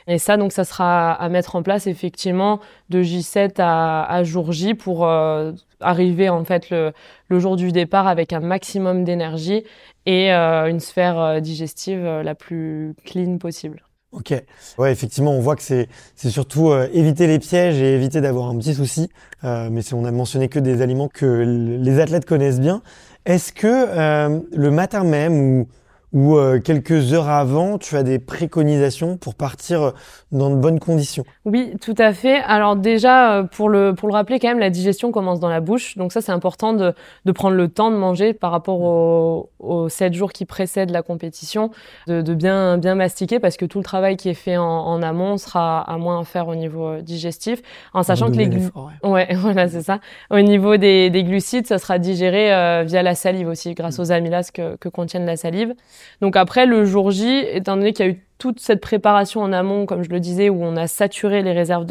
Et 0.06 0.18
ça, 0.18 0.36
donc, 0.36 0.52
ça 0.52 0.62
sera 0.62 1.12
à 1.12 1.28
mettre 1.28 1.56
en 1.56 1.64
place 1.64 1.88
effectivement 1.88 2.60
de 2.90 3.02
J7 3.02 3.54
à, 3.58 4.22
jour 4.22 4.52
J 4.52 4.74
pour 4.74 5.04
euh, 5.04 5.50
arriver 5.80 6.28
en 6.28 6.44
fait 6.44 6.70
le, 6.70 6.92
jour 7.28 7.56
du 7.56 7.72
départ 7.72 8.06
avec 8.06 8.32
un 8.32 8.38
maximum 8.38 9.02
d'énergie 9.02 9.64
et 10.06 10.32
euh, 10.32 10.70
une 10.70 10.78
sphère 10.78 11.18
euh, 11.18 11.40
digestive 11.40 12.04
la 12.04 12.36
plus 12.36 12.94
clean 13.04 13.38
possible. 13.38 13.82
Ok. 14.12 14.32
Ouais, 14.78 14.92
effectivement, 14.92 15.32
on 15.32 15.40
voit 15.40 15.56
que 15.56 15.62
c'est 15.62 15.88
c'est 16.14 16.30
surtout 16.30 16.72
éviter 16.92 17.26
les 17.26 17.40
pièges 17.40 17.82
et 17.82 17.94
éviter 17.96 18.20
d'avoir 18.20 18.48
un 18.48 18.56
petit 18.58 18.74
souci. 18.74 19.10
Mais 19.42 19.92
on 19.92 20.04
a 20.04 20.12
mentionné 20.12 20.48
que 20.48 20.60
des 20.60 20.82
aliments 20.82 21.08
que 21.08 21.26
les 21.26 21.98
athlètes 21.98 22.26
connaissent 22.26 22.60
bien. 22.60 22.80
Est-ce 23.26 23.52
que 23.52 24.56
le 24.56 24.70
matin 24.70 25.02
même 25.02 25.34
ou 25.34 25.68
ou 26.12 26.36
euh, 26.36 26.58
quelques 26.58 27.12
heures 27.12 27.28
avant, 27.28 27.76
tu 27.76 27.96
as 27.96 28.02
des 28.02 28.18
préconisations 28.18 29.18
pour 29.18 29.34
partir 29.34 29.82
euh, 29.82 29.90
dans 30.32 30.48
de 30.48 30.56
bonnes 30.56 30.80
conditions 30.80 31.24
Oui, 31.44 31.72
tout 31.82 31.94
à 31.98 32.14
fait. 32.14 32.36
Alors 32.46 32.76
déjà, 32.76 33.34
euh, 33.34 33.42
pour 33.42 33.68
le, 33.68 33.94
pour 33.94 34.08
le 34.08 34.14
rappeler 34.14 34.38
quand 34.38 34.48
même, 34.48 34.58
la 34.58 34.70
digestion 34.70 35.12
commence 35.12 35.38
dans 35.38 35.50
la 35.50 35.60
bouche. 35.60 35.98
Donc 35.98 36.12
ça, 36.12 36.22
c'est 36.22 36.32
important 36.32 36.72
de, 36.72 36.94
de 37.26 37.32
prendre 37.32 37.56
le 37.56 37.68
temps 37.68 37.90
de 37.90 37.96
manger 37.96 38.32
par 38.32 38.52
rapport 38.52 38.80
aux, 38.80 39.50
aux 39.58 39.88
7 39.90 40.14
jours 40.14 40.32
qui 40.32 40.46
précèdent 40.46 40.90
la 40.90 41.02
compétition, 41.02 41.70
de, 42.06 42.22
de, 42.22 42.34
bien, 42.34 42.78
bien 42.78 42.94
mastiquer 42.94 43.38
parce 43.38 43.58
que 43.58 43.66
tout 43.66 43.78
le 43.78 43.84
travail 43.84 44.16
qui 44.16 44.30
est 44.30 44.34
fait 44.34 44.56
en, 44.56 44.64
en 44.64 45.02
amont 45.02 45.36
sera 45.36 45.80
à 45.80 45.98
moins 45.98 46.20
à 46.20 46.24
faire 46.24 46.48
au 46.48 46.54
niveau 46.54 47.02
digestif. 47.02 47.60
En 47.92 48.02
sachant 48.02 48.30
que 48.30 48.36
les 48.36 48.48
glucides... 48.48 48.72
Ouais. 49.02 49.10
ouais, 49.10 49.34
voilà, 49.34 49.68
c'est 49.68 49.82
ça. 49.82 50.00
Au 50.30 50.40
niveau 50.40 50.78
des, 50.78 51.10
des, 51.10 51.22
glucides, 51.22 51.66
ça 51.66 51.78
sera 51.78 51.98
digéré 51.98 52.52
euh, 52.54 52.84
via 52.86 53.02
la 53.02 53.14
salive 53.14 53.48
aussi, 53.48 53.74
grâce 53.74 53.98
mmh. 53.98 54.02
aux 54.02 54.12
amylases 54.12 54.50
que, 54.50 54.76
que 54.76 54.88
contiennent 54.88 55.26
la 55.26 55.36
salive. 55.36 55.74
Donc 56.20 56.36
après, 56.36 56.66
le 56.66 56.84
jour 56.84 57.10
J, 57.10 57.44
étant 57.52 57.76
donné 57.76 57.92
qu'il 57.92 58.06
y 58.06 58.08
a 58.08 58.12
eu 58.12 58.22
toute 58.38 58.60
cette 58.60 58.80
préparation 58.80 59.40
en 59.42 59.52
amont, 59.52 59.84
comme 59.84 60.02
je 60.02 60.10
le 60.10 60.20
disais, 60.20 60.48
où 60.48 60.62
on 60.62 60.76
a 60.76 60.86
saturé 60.86 61.42
les 61.42 61.52
réserves 61.52 61.86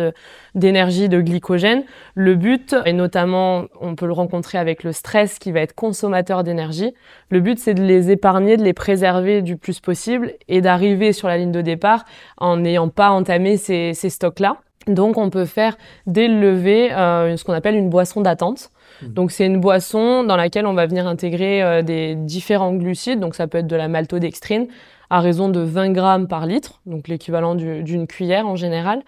d'énergie, 0.55 1.09
de, 1.09 1.19
glycogène, 1.21 1.83
le 2.15 2.35
but, 2.35 2.73
et 2.85 2.93
notamment 2.93 3.65
on 3.81 3.95
peut 3.95 4.05
le 4.05 4.13
rencontrer 4.13 4.57
avec 4.57 4.83
le 4.83 4.93
stress 4.93 5.39
qui 5.39 5.51
va 5.51 5.59
être 5.59 5.75
consommateur 5.75 6.43
d'énergie, 6.43 6.93
le 7.29 7.41
but 7.41 7.59
c'est 7.59 7.73
de 7.73 7.83
les 7.83 8.11
épargner, 8.11 8.55
de 8.57 8.63
les 8.63 8.73
préserver 8.73 9.41
du 9.41 9.57
plus 9.57 9.79
possible 9.79 10.33
et 10.47 10.61
d'arriver 10.61 11.11
sur 11.11 11.27
la 11.27 11.37
ligne 11.37 11.51
de 11.51 11.61
départ 11.61 12.05
en 12.37 12.57
n'ayant 12.57 12.87
pas 12.87 13.09
entamé 13.09 13.57
ces, 13.57 13.93
ces 13.93 14.09
stocks-là. 14.09 14.57
Donc 14.87 15.17
on 15.17 15.29
peut 15.29 15.45
faire 15.45 15.77
dès 16.05 16.29
le 16.29 16.39
lever 16.39 16.93
euh, 16.93 17.35
ce 17.35 17.43
qu'on 17.43 17.53
appelle 17.53 17.75
une 17.75 17.89
boisson 17.89 18.21
d'attente. 18.21 18.71
Mmh. 19.01 19.07
Donc 19.07 19.31
c'est 19.31 19.45
une 19.45 19.59
boisson 19.59 20.23
dans 20.23 20.35
laquelle 20.35 20.65
on 20.65 20.73
va 20.73 20.85
venir 20.85 21.07
intégrer 21.07 21.63
euh, 21.63 21.81
des 21.81 22.15
différents 22.15 22.73
glucides, 22.73 23.19
donc 23.19 23.35
ça 23.35 23.47
peut 23.47 23.59
être 23.59 23.67
de 23.67 23.75
la 23.75 23.87
maltodextrine 23.87 24.67
à 25.09 25.21
raison 25.21 25.49
de 25.49 25.59
20 25.59 25.91
grammes 25.91 26.27
par 26.27 26.45
litre, 26.45 26.81
donc 26.85 27.07
l'équivalent 27.07 27.55
d'une 27.55 28.07
cuillère 28.07 28.47
en 28.47 28.55
général. 28.55 29.03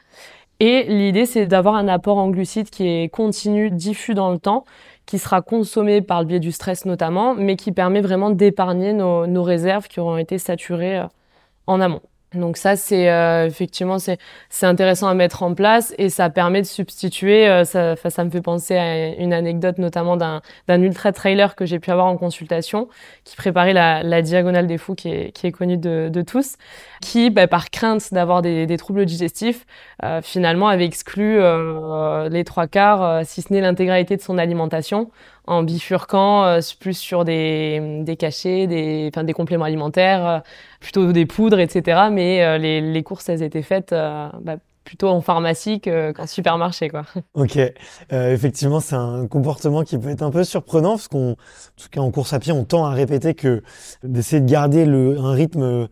Et 0.62 0.84
l'idée 0.84 1.26
c'est 1.26 1.46
d'avoir 1.46 1.76
un 1.76 1.88
apport 1.88 2.18
en 2.18 2.30
glucides 2.30 2.70
qui 2.70 2.88
est 2.88 3.10
continu, 3.10 3.70
diffus 3.72 4.14
dans 4.14 4.32
le 4.32 4.40
temps, 4.40 4.66
qui 5.06 5.18
sera 5.18 5.42
consommé 5.42 6.02
par 6.02 6.22
le 6.22 6.28
biais 6.28 6.40
du 6.40 6.52
stress 6.52 6.86
notamment, 6.86 7.34
mais 7.34 7.56
qui 7.56 7.72
permet 7.72 8.02
vraiment 8.02 8.30
d'épargner 8.30 8.94
nos, 8.94 9.26
nos, 9.26 9.44
réserves 9.44 9.88
qui 9.88 10.00
auront 10.00 10.18
été 10.18 10.38
saturées 10.38 11.00
euh, 11.00 11.08
en 11.68 11.82
amont. 11.82 12.02
Donc 12.36 12.58
ça, 12.58 12.76
c'est 12.76 13.10
euh, 13.10 13.48
effectivement 13.48 13.98
c'est 13.98 14.20
c'est 14.50 14.68
intéressant 14.68 15.08
à 15.08 15.16
mettre 15.16 15.42
en 15.42 15.56
place 15.56 15.96
et 15.98 16.10
ça 16.10 16.30
permet 16.30 16.62
de 16.62 16.68
substituer. 16.68 17.48
Euh, 17.48 17.64
ça, 17.64 17.96
ça 17.96 18.24
me 18.24 18.30
fait 18.30 18.42
penser 18.42 18.78
à 18.78 19.16
une 19.16 19.34
anecdote 19.34 19.80
notamment 19.80 20.16
d'un 20.16 20.42
d'un 20.68 20.82
ultra 20.84 21.12
trailer 21.12 21.56
que 21.56 21.66
j'ai 21.66 21.80
pu 21.80 21.90
avoir 21.90 22.06
en 22.06 22.18
consultation, 22.18 22.88
qui 23.24 23.36
préparait 23.36 23.74
la, 23.74 24.04
la 24.04 24.22
diagonale 24.22 24.68
des 24.68 24.78
fous, 24.78 24.94
qui 24.94 25.10
est 25.10 25.32
qui 25.32 25.48
est 25.48 25.52
connue 25.52 25.78
de, 25.78 26.10
de 26.14 26.22
tous, 26.22 26.58
qui 27.02 27.32
bah, 27.32 27.48
par 27.48 27.72
crainte 27.72 28.14
d'avoir 28.14 28.44
des, 28.44 28.68
des 28.68 28.78
troubles 28.78 29.06
digestifs, 29.06 29.66
euh, 30.04 30.22
finalement 30.22 30.68
avait 30.68 30.86
exclu 30.86 31.40
les 32.30 32.44
trois 32.44 32.68
quarts, 32.68 33.26
si 33.26 33.42
ce 33.42 33.52
n'est 33.52 33.62
l'intégralité 33.62 34.16
de 34.18 34.22
son 34.22 34.38
alimentation 34.38 35.10
en 35.50 35.64
bifurquant 35.64 36.46
euh, 36.46 36.60
plus 36.80 36.94
sur 36.94 37.26
des, 37.26 38.16
cachets, 38.18 38.68
des, 38.68 39.10
des 39.12 39.34
compléments 39.34 39.66
alimentaires, 39.66 40.26
euh, 40.28 40.40
plutôt 40.80 41.12
des 41.12 41.26
poudres, 41.26 41.60
etc. 41.60 42.10
Mais 42.12 42.44
euh, 42.44 42.58
les, 42.58 42.82
les, 42.82 43.04
courses, 43.04 43.28
elles 43.30 43.42
étaient 43.42 43.64
faites 43.64 43.90
bah, 43.92 44.58
plutôt 44.84 45.10
en 45.10 45.22
pharmacie 45.22 45.82
qu'en 45.82 46.28
supermarché. 46.28 46.90
Quoi. 46.90 47.04
Ok, 47.34 47.58
effectivement, 48.12 48.80
c'est 48.80 48.96
un 48.96 49.28
comportement 49.28 49.84
qui 49.84 49.98
peut 49.98 50.10
être 50.10 50.22
un 50.22 50.32
peu 50.32 50.44
surprenant 50.44 50.92
parce 50.92 51.08
qu'en 51.08 51.36
tout 51.78 51.90
cas 51.90 52.02
en 52.02 52.12
course 52.12 52.34
à 52.34 52.40
pied, 52.40 52.54
on 52.54 52.64
tend 52.64 52.86
à 52.86 52.92
répéter 52.92 53.34
que 53.34 53.64
d'essayer 54.04 54.42
de 54.42 54.50
garder 54.50 54.86
le, 54.86 55.18
un 55.18 55.32
rythme 55.32 55.90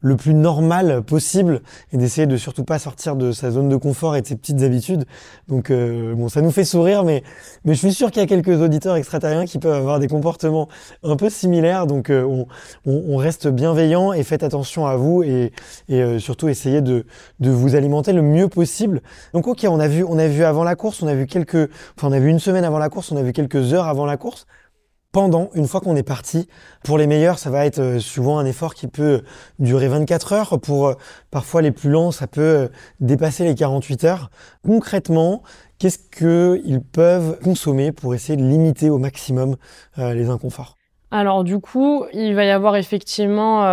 le 0.00 0.16
plus 0.16 0.34
normal 0.34 1.02
possible 1.02 1.60
et 1.92 1.96
d'essayer 1.96 2.26
de 2.26 2.36
surtout 2.36 2.64
pas 2.64 2.78
sortir 2.78 3.16
de 3.16 3.32
sa 3.32 3.50
zone 3.50 3.68
de 3.68 3.76
confort 3.76 4.16
et 4.16 4.22
de 4.22 4.26
ses 4.26 4.36
petites 4.36 4.62
habitudes. 4.62 5.04
Donc 5.48 5.70
euh, 5.70 6.14
bon, 6.14 6.28
ça 6.28 6.40
nous 6.40 6.50
fait 6.50 6.64
sourire, 6.64 7.04
mais 7.04 7.22
mais 7.64 7.74
je 7.74 7.78
suis 7.78 7.92
sûr 7.92 8.10
qu'il 8.10 8.20
y 8.20 8.24
a 8.24 8.28
quelques 8.28 8.60
auditeurs 8.60 8.96
extraterriens 8.96 9.44
qui 9.44 9.58
peuvent 9.58 9.74
avoir 9.74 9.98
des 9.98 10.08
comportements 10.08 10.68
un 11.02 11.16
peu 11.16 11.28
similaires. 11.28 11.86
Donc 11.86 12.10
euh, 12.10 12.44
on, 12.86 13.16
reste 13.20 13.48
bienveillant 13.48 14.14
et 14.14 14.22
faites 14.22 14.42
attention 14.42 14.86
à 14.86 14.96
vous 14.96 15.22
et, 15.22 15.52
et 15.88 16.02
euh, 16.02 16.18
surtout 16.18 16.48
essayez 16.48 16.80
de 16.80 17.04
de 17.40 17.50
vous 17.50 17.74
alimenter 17.74 18.12
le 18.12 18.22
mieux 18.22 18.48
possible. 18.48 19.02
Donc 19.34 19.46
ok, 19.46 19.66
on 19.68 19.78
a 19.78 19.88
vu 19.88 20.04
on 20.04 20.18
a 20.18 20.26
vu 20.26 20.44
avant 20.44 20.64
la 20.64 20.74
course, 20.76 21.02
on 21.02 21.06
a 21.06 21.14
vu 21.14 21.26
quelques, 21.26 21.70
enfin 21.96 22.08
on 22.08 22.12
a 22.12 22.18
vu 22.18 22.28
une 22.28 22.38
semaine 22.38 22.64
avant 22.64 22.78
la 22.78 22.88
course, 22.88 23.12
on 23.12 23.16
a 23.16 23.22
vu 23.22 23.32
quelques 23.32 23.74
heures 23.74 23.86
avant 23.86 24.06
la 24.06 24.16
course 24.16 24.46
pendant, 25.12 25.50
une 25.54 25.66
fois 25.66 25.80
qu'on 25.80 25.96
est 25.96 26.02
parti. 26.02 26.48
Pour 26.84 26.98
les 26.98 27.06
meilleurs, 27.06 27.38
ça 27.38 27.50
va 27.50 27.66
être 27.66 27.80
euh, 27.80 27.98
souvent 27.98 28.38
un 28.38 28.46
effort 28.46 28.74
qui 28.74 28.86
peut 28.86 29.22
durer 29.58 29.88
24 29.88 30.32
heures. 30.32 30.60
Pour 30.60 30.88
euh, 30.88 30.94
parfois 31.30 31.62
les 31.62 31.72
plus 31.72 31.90
lents, 31.90 32.12
ça 32.12 32.26
peut 32.26 32.40
euh, 32.40 32.68
dépasser 33.00 33.44
les 33.44 33.54
48 33.54 34.04
heures. 34.04 34.30
Concrètement, 34.64 35.42
qu'est-ce 35.78 35.98
qu'ils 35.98 36.80
peuvent 36.80 37.38
consommer 37.42 37.92
pour 37.92 38.14
essayer 38.14 38.36
de 38.36 38.44
limiter 38.44 38.90
au 38.90 38.98
maximum 38.98 39.56
les 39.96 40.28
inconforts? 40.28 40.76
Alors 41.10 41.42
du 41.42 41.58
coup, 41.58 42.04
il 42.12 42.34
va 42.34 42.44
y 42.44 42.50
avoir 42.50 42.76
effectivement 42.76 43.64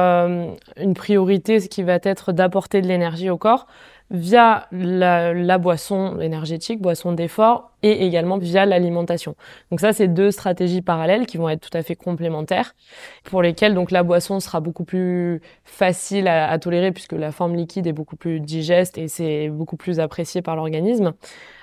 une 0.78 0.94
priorité, 0.96 1.60
ce 1.60 1.68
qui 1.68 1.84
va 1.84 2.00
être 2.02 2.32
d'apporter 2.32 2.82
de 2.82 2.88
l'énergie 2.88 3.30
au 3.30 3.38
corps 3.38 3.68
via 4.10 4.68
la, 4.72 5.34
la 5.34 5.58
boisson 5.58 6.20
énergétique, 6.20 6.82
boisson 6.82 7.12
d'effort, 7.12 7.72
et 7.84 8.06
également 8.06 8.38
via 8.38 8.66
l'alimentation. 8.66 9.36
Donc 9.70 9.80
ça, 9.82 9.94
c'est 9.94 10.08
deux 10.08 10.32
stratégies 10.32 10.82
parallèles 10.82 11.28
qui 11.28 11.38
vont 11.38 11.48
être 11.48 11.70
tout 11.70 11.78
à 11.78 11.84
fait 11.84 11.96
complémentaires, 11.96 12.74
pour 13.24 13.42
lesquelles 13.42 13.76
donc 13.76 13.92
la 13.92 14.04
boisson 14.04 14.40
sera 14.40 14.62
beaucoup 14.62 14.84
plus 14.84 15.42
facile 15.64 16.28
à, 16.28 16.50
à 16.50 16.58
tolérer 16.58 16.92
puisque 16.92 17.14
la 17.14 17.32
forme 17.32 17.56
liquide 17.56 17.86
est 17.86 17.94
beaucoup 17.94 18.16
plus 18.16 18.40
digeste 18.40 18.98
et 18.98 19.08
c'est 19.08 19.50
beaucoup 19.50 19.78
plus 19.78 20.00
apprécié 20.00 20.42
par 20.42 20.56
l'organisme. 20.56 21.14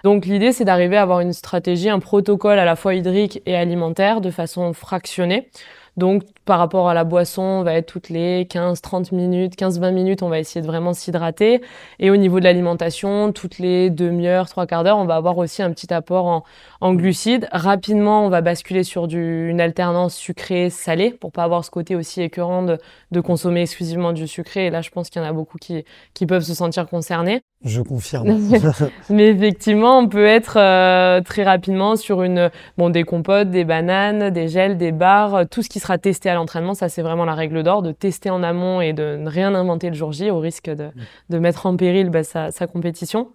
Donc 0.04 0.26
l'idée, 0.26 0.52
c'est 0.52 0.64
d'arriver 0.64 0.96
à 0.96 1.02
avoir 1.02 1.20
une 1.20 1.32
stratégie, 1.32 1.88
un 1.88 1.98
protocole 1.98 2.58
à 2.58 2.64
la 2.64 2.76
fois 2.76 2.94
hydrique 2.94 3.42
et 3.46 3.56
alimentaire 3.56 4.20
de 4.20 4.30
façon 4.30 4.72
fractionnée. 4.72 5.48
Donc, 5.96 6.24
par 6.44 6.58
rapport 6.58 6.88
à 6.88 6.94
la 6.94 7.04
boisson, 7.04 7.42
on 7.42 7.62
va 7.62 7.74
être 7.74 7.86
toutes 7.86 8.08
les 8.08 8.44
15-30 8.46 9.14
minutes, 9.14 9.56
15-20 9.56 9.92
minutes, 9.92 10.22
on 10.22 10.28
va 10.28 10.40
essayer 10.40 10.60
de 10.60 10.66
vraiment 10.66 10.92
s'hydrater. 10.92 11.62
Et 12.00 12.10
au 12.10 12.16
niveau 12.16 12.40
de 12.40 12.44
l'alimentation, 12.44 13.32
toutes 13.32 13.58
les 13.58 13.90
demi-heures, 13.90 14.48
trois 14.48 14.66
quarts 14.66 14.82
d'heure, 14.82 14.98
on 14.98 15.04
va 15.04 15.14
avoir 15.16 15.38
aussi 15.38 15.62
un 15.62 15.70
petit 15.70 15.92
apport 15.94 16.26
en, 16.26 16.44
en 16.80 16.94
glucides. 16.94 17.48
Rapidement, 17.52 18.26
on 18.26 18.28
va 18.28 18.40
basculer 18.40 18.82
sur 18.82 19.06
du, 19.06 19.48
une 19.48 19.60
alternance 19.60 20.16
sucré-salé 20.16 21.10
pour 21.12 21.30
pas 21.32 21.44
avoir 21.44 21.64
ce 21.64 21.70
côté 21.70 21.94
aussi 21.94 22.22
écœurant 22.22 22.62
de, 22.64 22.78
de, 23.12 23.20
consommer 23.20 23.62
exclusivement 23.62 24.12
du 24.12 24.26
sucré. 24.26 24.66
Et 24.66 24.70
là, 24.70 24.82
je 24.82 24.90
pense 24.90 25.10
qu'il 25.10 25.22
y 25.22 25.24
en 25.24 25.28
a 25.28 25.32
beaucoup 25.32 25.58
qui, 25.58 25.84
qui 26.12 26.26
peuvent 26.26 26.42
se 26.42 26.54
sentir 26.54 26.88
concernés. 26.88 27.42
Je 27.64 27.80
confirme. 27.80 28.38
Mais 29.10 29.28
effectivement, 29.28 29.98
on 29.98 30.08
peut 30.08 30.26
être 30.26 30.58
euh, 30.58 31.20
très 31.22 31.44
rapidement 31.44 31.96
sur 31.96 32.22
une, 32.22 32.50
bon, 32.76 32.90
des 32.90 33.04
compotes, 33.04 33.50
des 33.50 33.64
bananes, 33.64 34.30
des 34.30 34.48
gels, 34.48 34.76
des 34.76 34.92
bars, 34.92 35.48
tout 35.48 35.62
ce 35.62 35.68
qui 35.68 35.80
sera 35.80 35.98
testé 35.98 36.28
à 36.28 36.34
l'entraînement. 36.34 36.74
Ça, 36.74 36.88
c'est 36.88 37.02
vraiment 37.02 37.24
la 37.24 37.34
règle 37.34 37.62
d'or, 37.62 37.82
de 37.82 37.92
tester 37.92 38.30
en 38.30 38.42
amont 38.42 38.80
et 38.80 38.92
de 38.92 39.16
ne 39.16 39.28
rien 39.28 39.54
inventer 39.54 39.88
le 39.88 39.94
jour 39.94 40.12
J 40.12 40.30
au 40.30 40.38
risque 40.38 40.70
de, 40.70 40.88
de 41.30 41.38
mettre 41.38 41.66
en 41.66 41.76
péril 41.76 42.10
bah, 42.10 42.22
sa, 42.22 42.50
sa 42.50 42.66
compétition. 42.66 43.28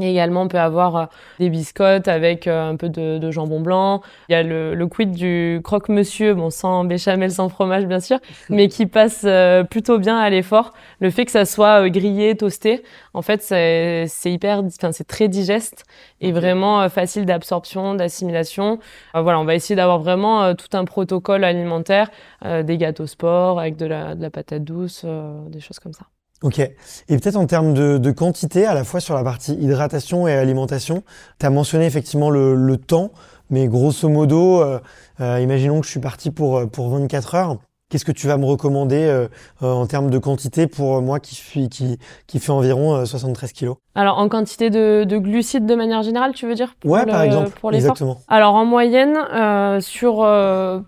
Et 0.00 0.10
également, 0.10 0.42
on 0.42 0.48
peut 0.48 0.58
avoir 0.58 0.96
euh, 0.96 1.04
des 1.38 1.50
biscottes 1.50 2.08
avec 2.08 2.48
euh, 2.48 2.70
un 2.70 2.76
peu 2.76 2.88
de, 2.88 3.18
de, 3.18 3.30
jambon 3.30 3.60
blanc. 3.60 4.02
Il 4.28 4.32
y 4.32 4.34
a 4.34 4.42
le, 4.42 4.74
le 4.74 4.86
quid 4.88 5.12
du 5.12 5.60
croque-monsieur, 5.62 6.34
bon, 6.34 6.50
sans 6.50 6.84
béchamel, 6.84 7.30
sans 7.30 7.48
fromage, 7.48 7.86
bien 7.86 8.00
sûr, 8.00 8.18
mais 8.50 8.66
qui 8.66 8.86
passe 8.86 9.22
euh, 9.24 9.62
plutôt 9.62 9.98
bien 10.00 10.18
à 10.18 10.30
l'effort. 10.30 10.72
Le 10.98 11.10
fait 11.10 11.24
que 11.24 11.30
ça 11.30 11.44
soit 11.44 11.88
grillé, 11.90 12.36
toasté, 12.36 12.82
en 13.12 13.22
fait, 13.22 13.40
c'est 13.42 14.08
hyper, 14.24 14.64
enfin, 14.64 14.90
c'est 14.90 15.06
très 15.06 15.28
digeste 15.28 15.84
et 16.20 16.32
vraiment 16.32 16.88
facile 16.88 17.24
d'absorption, 17.24 17.94
d'assimilation. 17.94 18.80
voilà, 19.14 19.38
on 19.38 19.44
va 19.44 19.54
essayer 19.54 19.76
d'avoir 19.76 20.00
vraiment 20.00 20.54
tout 20.54 20.76
un 20.76 20.84
protocole 20.84 21.44
alimentaire, 21.44 22.10
des 22.42 22.78
gâteaux 22.78 23.06
sport 23.06 23.60
avec 23.60 23.76
de 23.76 23.86
la, 23.86 24.14
de 24.14 24.22
la 24.22 24.30
patate 24.30 24.64
douce, 24.64 25.04
des 25.48 25.60
choses 25.60 25.78
comme 25.78 25.92
ça. 25.92 26.06
Ok. 26.42 26.58
Et 26.58 26.72
peut-être 27.18 27.36
en 27.36 27.46
termes 27.46 27.72
de, 27.72 28.10
quantité, 28.10 28.66
à 28.66 28.74
la 28.74 28.84
fois 28.84 29.00
sur 29.00 29.14
la 29.14 29.24
partie 29.24 29.54
hydratation 29.54 30.28
et 30.28 30.32
alimentation, 30.34 31.02
tu 31.38 31.46
as 31.46 31.50
mentionné 31.50 31.86
effectivement 31.86 32.30
le, 32.30 32.54
le, 32.54 32.76
temps, 32.76 33.12
mais 33.50 33.66
grosso 33.66 34.08
modo, 34.08 34.60
euh, 34.60 34.80
euh, 35.20 35.40
imaginons 35.40 35.80
que 35.80 35.86
je 35.86 35.90
suis 35.90 36.00
parti 36.00 36.30
pour, 36.30 36.58
euh, 36.58 36.66
pour 36.66 36.90
24 36.90 37.34
heures. 37.34 37.58
Qu'est-ce 37.94 38.04
que 38.04 38.10
tu 38.10 38.26
vas 38.26 38.38
me 38.38 38.44
recommander 38.44 39.04
euh, 39.04 39.28
euh, 39.62 39.70
en 39.70 39.86
termes 39.86 40.10
de 40.10 40.18
quantité 40.18 40.66
pour 40.66 41.00
moi 41.00 41.20
qui 41.20 41.36
suis 41.36 41.68
qui 41.68 42.00
qui 42.26 42.40
fait 42.40 42.50
environ 42.50 43.06
73 43.06 43.52
kilos? 43.52 43.76
Alors 43.94 44.18
en 44.18 44.28
quantité 44.28 44.68
de, 44.68 45.04
de, 45.04 45.16
glucides 45.16 45.64
de 45.64 45.76
manière 45.76 46.02
générale, 46.02 46.32
tu 46.32 46.44
veux 46.44 46.56
dire? 46.56 46.74
Pour 46.80 46.90
Ouais, 46.90 47.06
par 47.06 47.22
exemple. 47.22 47.50
Pour 47.50 47.72
exactement. 47.72 48.18
Alors 48.26 48.56
en 48.56 48.64
moyenne 48.64 49.16
euh, 49.32 49.78
sur 49.78 50.16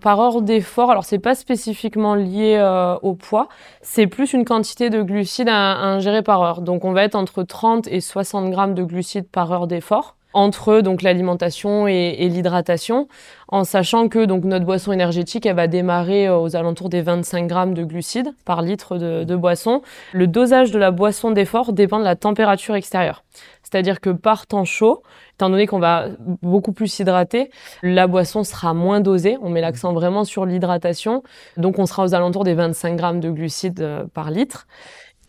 par 0.01 0.19
heure 0.19 0.41
d'effort, 0.41 0.91
alors 0.91 1.05
c'est 1.05 1.19
pas 1.19 1.33
spécifiquement 1.33 2.13
lié 2.13 2.61
au 3.01 3.13
poids, 3.13 3.47
c'est 3.81 4.07
plus 4.07 4.33
une 4.33 4.43
quantité 4.43 4.89
de 4.89 5.01
glucides 5.01 5.47
à, 5.47 5.75
à 5.79 5.85
ingérer 5.85 6.23
par 6.23 6.41
heure. 6.41 6.61
Donc 6.61 6.83
on 6.83 6.91
va 6.91 7.03
être 7.03 7.15
entre 7.15 7.43
30 7.43 7.87
et 7.87 8.01
60 8.01 8.49
grammes 8.49 8.73
de 8.73 8.83
glucides 8.83 9.29
par 9.29 9.49
heure 9.53 9.67
d'effort 9.67 10.16
entre 10.37 10.81
donc 10.81 11.01
l'alimentation 11.01 11.87
et, 11.87 12.29
l'hydratation, 12.29 13.07
en 13.47 13.63
sachant 13.63 14.07
que 14.07 14.25
donc 14.25 14.43
notre 14.43 14.65
boisson 14.65 14.91
énergétique 14.91 15.47
elle 15.47 15.55
va 15.55 15.67
démarrer 15.67 16.27
euh, 16.27 16.37
aux 16.37 16.55
alentours 16.55 16.89
des 16.89 17.01
25 17.01 17.47
grammes 17.47 17.73
de 17.73 17.83
glucides 17.83 18.29
par 18.45 18.61
litre 18.61 18.97
de, 18.97 19.23
de 19.23 19.35
boisson. 19.35 19.81
Le 20.13 20.27
dosage 20.27 20.69
de 20.69 20.77
la 20.77 20.91
boisson 20.91 21.31
d'effort 21.31 21.73
dépend 21.73 21.97
de 21.97 22.03
la 22.03 22.15
température 22.15 22.75
extérieure. 22.75 23.23
C'est-à-dire 23.63 23.99
que 23.99 24.11
par 24.11 24.45
temps 24.45 24.63
chaud, 24.63 25.01
étant 25.33 25.49
donné 25.49 25.65
qu'on 25.65 25.79
va 25.79 26.07
beaucoup 26.19 26.71
plus 26.71 26.87
s'hydrater, 26.87 27.49
la 27.81 28.05
boisson 28.05 28.43
sera 28.43 28.75
moins 28.75 29.01
dosée. 29.01 29.37
On 29.41 29.49
met 29.49 29.61
l'accent 29.61 29.91
vraiment 29.91 30.23
sur 30.23 30.45
l'hydratation. 30.45 31.23
Donc 31.57 31.79
on 31.79 31.85
sera 31.87 32.03
aux 32.05 32.13
alentours 32.13 32.43
des 32.43 32.53
25 32.53 32.95
grammes 32.95 33.19
de 33.19 33.31
glucides 33.31 33.81
euh, 33.81 34.05
par 34.13 34.29
litre. 34.29 34.67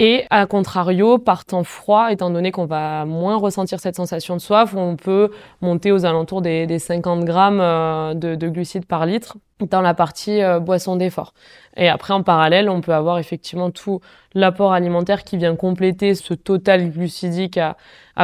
Et 0.00 0.26
à 0.30 0.46
contrario, 0.46 1.18
par 1.18 1.44
temps 1.44 1.64
froid, 1.64 2.12
étant 2.12 2.30
donné 2.30 2.52
qu'on 2.52 2.66
va 2.66 3.04
moins 3.04 3.36
ressentir 3.36 3.80
cette 3.80 3.96
sensation 3.96 4.36
de 4.36 4.40
soif, 4.40 4.74
on 4.76 4.94
peut 4.94 5.30
monter 5.60 5.90
aux 5.90 6.06
alentours 6.06 6.40
des, 6.40 6.78
50 6.78 7.24
grammes 7.24 7.60
euh, 7.60 8.14
de, 8.14 8.48
glucides 8.48 8.86
par 8.86 9.06
litre 9.06 9.38
dans 9.58 9.80
la 9.80 9.94
partie 9.94 10.40
euh, 10.40 10.60
boisson 10.60 10.94
d'effort. 10.94 11.34
Et 11.76 11.88
après, 11.88 12.14
en 12.14 12.22
parallèle, 12.22 12.70
on 12.70 12.80
peut 12.80 12.94
avoir 12.94 13.18
effectivement 13.18 13.72
tout 13.72 14.00
l'apport 14.34 14.72
alimentaire 14.72 15.24
qui 15.24 15.36
vient 15.36 15.56
compléter 15.56 16.14
ce 16.14 16.32
total 16.32 16.90
glucidique 16.90 17.58
à, 17.58 17.76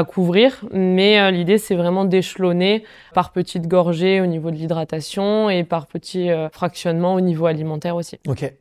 couvrir. 0.05 0.65
Mais 0.73 1.19
euh, 1.19 1.33
l'idée, 1.33 1.59
c'est 1.59 1.75
vraiment 1.75 2.05
d'échelonner 2.05 2.85
par 3.15 3.33
petites 3.33 3.67
gorgées 3.67 4.21
au 4.21 4.27
niveau 4.27 4.53
de 4.53 4.57
l'hydratation 4.57 5.51
et 5.51 5.65
par 5.65 5.89
petits 5.89 6.31
fractionnements 6.53 7.15
au 7.15 7.21
niveau 7.21 7.47
alimentaire 7.47 7.97
aussi. 7.97 8.19
Ok. 8.29 8.53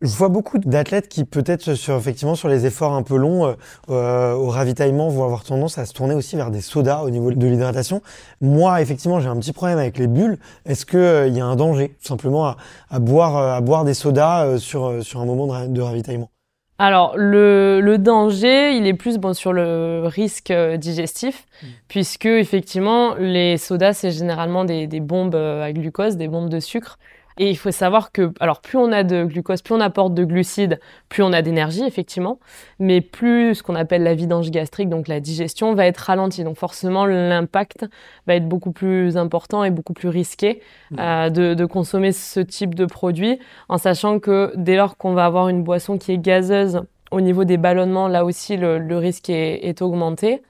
Je 0.00 0.16
vois 0.16 0.28
beaucoup 0.28 0.58
d'athlètes 0.58 1.08
qui 1.08 1.24
peut-être 1.24 1.74
sur 1.74 1.96
effectivement 1.96 2.34
sur 2.34 2.48
les 2.48 2.66
efforts 2.66 2.92
un 2.92 3.02
peu 3.02 3.16
longs 3.16 3.46
euh, 3.46 3.52
euh, 3.90 4.32
au 4.34 4.48
ravitaillement 4.48 5.08
vont 5.08 5.24
avoir 5.24 5.44
tendance 5.44 5.78
à 5.78 5.86
se 5.86 5.92
tourner 5.92 6.14
aussi 6.14 6.36
vers 6.36 6.50
des 6.50 6.60
sodas 6.60 7.02
au 7.02 7.10
niveau 7.10 7.30
de 7.32 7.46
l'hydratation. 7.46 8.02
Moi, 8.40 8.80
effectivement, 8.80 9.20
j'ai 9.20 9.28
un 9.28 9.36
petit 9.36 9.52
problème 9.52 9.78
avec 9.78 9.98
les 9.98 10.06
bulles. 10.06 10.38
Est-ce 10.66 10.86
qu'il 10.86 10.98
euh, 10.98 11.28
y 11.28 11.40
a 11.40 11.46
un 11.46 11.56
danger 11.56 11.88
tout 12.00 12.08
simplement 12.08 12.54
à, 12.90 12.98
boire 12.98 13.36
à 13.36 13.60
boire 13.60 13.84
des 13.84 13.94
sodas 13.94 14.58
sur 14.58 15.02
sur 15.02 15.20
un 15.20 15.26
moment 15.26 15.66
de, 15.66 15.80
ravitaillement? 15.80 16.30
Alors 16.78 17.12
le, 17.16 17.80
le, 17.80 17.98
danger, 17.98 18.72
il 18.76 18.86
est 18.86 18.94
plus 18.94 19.18
bon 19.18 19.34
sur 19.34 19.52
le 19.52 20.02
risque 20.04 20.52
digestif, 20.52 21.46
mmh. 21.62 21.66
puisque 21.86 22.26
effectivement 22.26 23.14
les 23.14 23.56
sodas 23.56 23.92
c'est 23.92 24.10
généralement 24.10 24.64
des, 24.64 24.86
des 24.86 25.00
bombes 25.00 25.36
à 25.36 25.72
glucose, 25.72 26.16
des 26.16 26.28
bombes 26.28 26.48
de 26.48 26.58
sucre. 26.58 26.98
Et 27.38 27.50
il 27.50 27.56
faut 27.56 27.70
savoir 27.70 28.12
que, 28.12 28.32
alors 28.40 28.60
plus 28.60 28.78
on 28.78 28.92
a 28.92 29.02
de 29.02 29.24
glucose, 29.24 29.62
plus 29.62 29.74
on 29.74 29.80
apporte 29.80 30.14
de 30.14 30.24
glucides, 30.24 30.80
plus 31.08 31.22
on 31.22 31.32
a 31.32 31.42
d'énergie, 31.42 31.84
effectivement, 31.84 32.38
mais 32.78 33.00
plus 33.00 33.56
ce 33.56 33.62
qu'on 33.62 33.74
appelle 33.74 34.02
la 34.02 34.14
vidange 34.14 34.50
gastrique, 34.50 34.88
donc 34.88 35.08
la 35.08 35.20
digestion, 35.20 35.74
va 35.74 35.86
être 35.86 35.98
ralentie. 35.98 36.44
Donc 36.44 36.56
forcément, 36.56 37.06
l'impact 37.06 37.86
va 38.26 38.34
être 38.34 38.48
beaucoup 38.48 38.72
plus 38.72 39.16
important 39.16 39.64
et 39.64 39.70
beaucoup 39.70 39.92
plus 39.92 40.08
risqué 40.08 40.60
mmh. 40.90 40.96
euh, 40.98 41.30
de, 41.30 41.54
de, 41.54 41.64
consommer 41.64 42.12
ce 42.12 42.40
type 42.40 42.74
de 42.74 42.84
produit, 42.84 43.38
en 43.68 43.78
sachant 43.78 44.18
que 44.18 44.52
dès 44.56 44.76
lors 44.76 44.96
qu'on 44.96 45.14
va 45.14 45.24
avoir 45.24 45.48
une 45.48 45.62
boisson 45.62 45.98
qui 45.98 46.12
est 46.12 46.18
gazeuse, 46.18 46.82
au 47.10 47.20
niveau 47.20 47.44
des 47.44 47.58
ballonnements, 47.58 48.08
là 48.08 48.24
aussi, 48.24 48.56
le, 48.56 48.78
le 48.78 48.98
risque 48.98 49.30
est, 49.30 49.66
est 49.66 49.82
augmenté. 49.82 50.42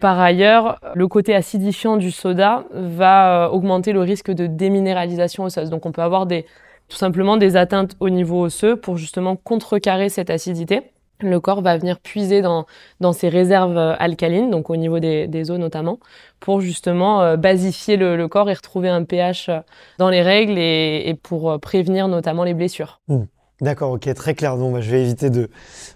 Par 0.00 0.20
ailleurs, 0.20 0.78
le 0.94 1.08
côté 1.08 1.34
acidifiant 1.34 1.96
du 1.96 2.10
soda 2.10 2.64
va 2.70 3.46
euh, 3.46 3.48
augmenter 3.48 3.92
le 3.92 4.00
risque 4.00 4.30
de 4.30 4.46
déminéralisation 4.46 5.44
osseuse. 5.44 5.70
Donc 5.70 5.86
on 5.86 5.92
peut 5.92 6.02
avoir 6.02 6.26
des, 6.26 6.44
tout 6.88 6.98
simplement 6.98 7.38
des 7.38 7.56
atteintes 7.56 7.96
au 8.00 8.10
niveau 8.10 8.44
osseux 8.44 8.76
pour 8.76 8.98
justement 8.98 9.36
contrecarrer 9.36 10.10
cette 10.10 10.28
acidité. 10.28 10.82
Le 11.20 11.40
corps 11.40 11.62
va 11.62 11.78
venir 11.78 11.98
puiser 11.98 12.42
dans, 12.42 12.66
dans 13.00 13.14
ses 13.14 13.30
réserves 13.30 13.78
euh, 13.78 13.94
alcalines, 13.98 14.50
donc 14.50 14.68
au 14.68 14.76
niveau 14.76 14.98
des, 14.98 15.28
des 15.28 15.50
os 15.50 15.58
notamment, 15.58 15.98
pour 16.40 16.60
justement 16.60 17.22
euh, 17.22 17.36
basifier 17.38 17.96
le, 17.96 18.28
corps 18.28 18.50
et 18.50 18.54
retrouver 18.54 18.90
un 18.90 19.04
pH 19.04 19.50
dans 19.98 20.10
les 20.10 20.20
règles 20.20 20.58
et, 20.58 21.18
pour 21.22 21.58
prévenir 21.58 22.06
notamment 22.08 22.44
les 22.44 22.52
blessures. 22.52 23.00
Mmh. 23.08 23.22
D'accord, 23.62 23.92
ok, 23.92 24.12
très 24.12 24.34
clair. 24.34 24.54
Bah, 24.58 24.80
je 24.82 24.90
vais 24.90 25.00
éviter 25.00 25.30
de, 25.30 25.48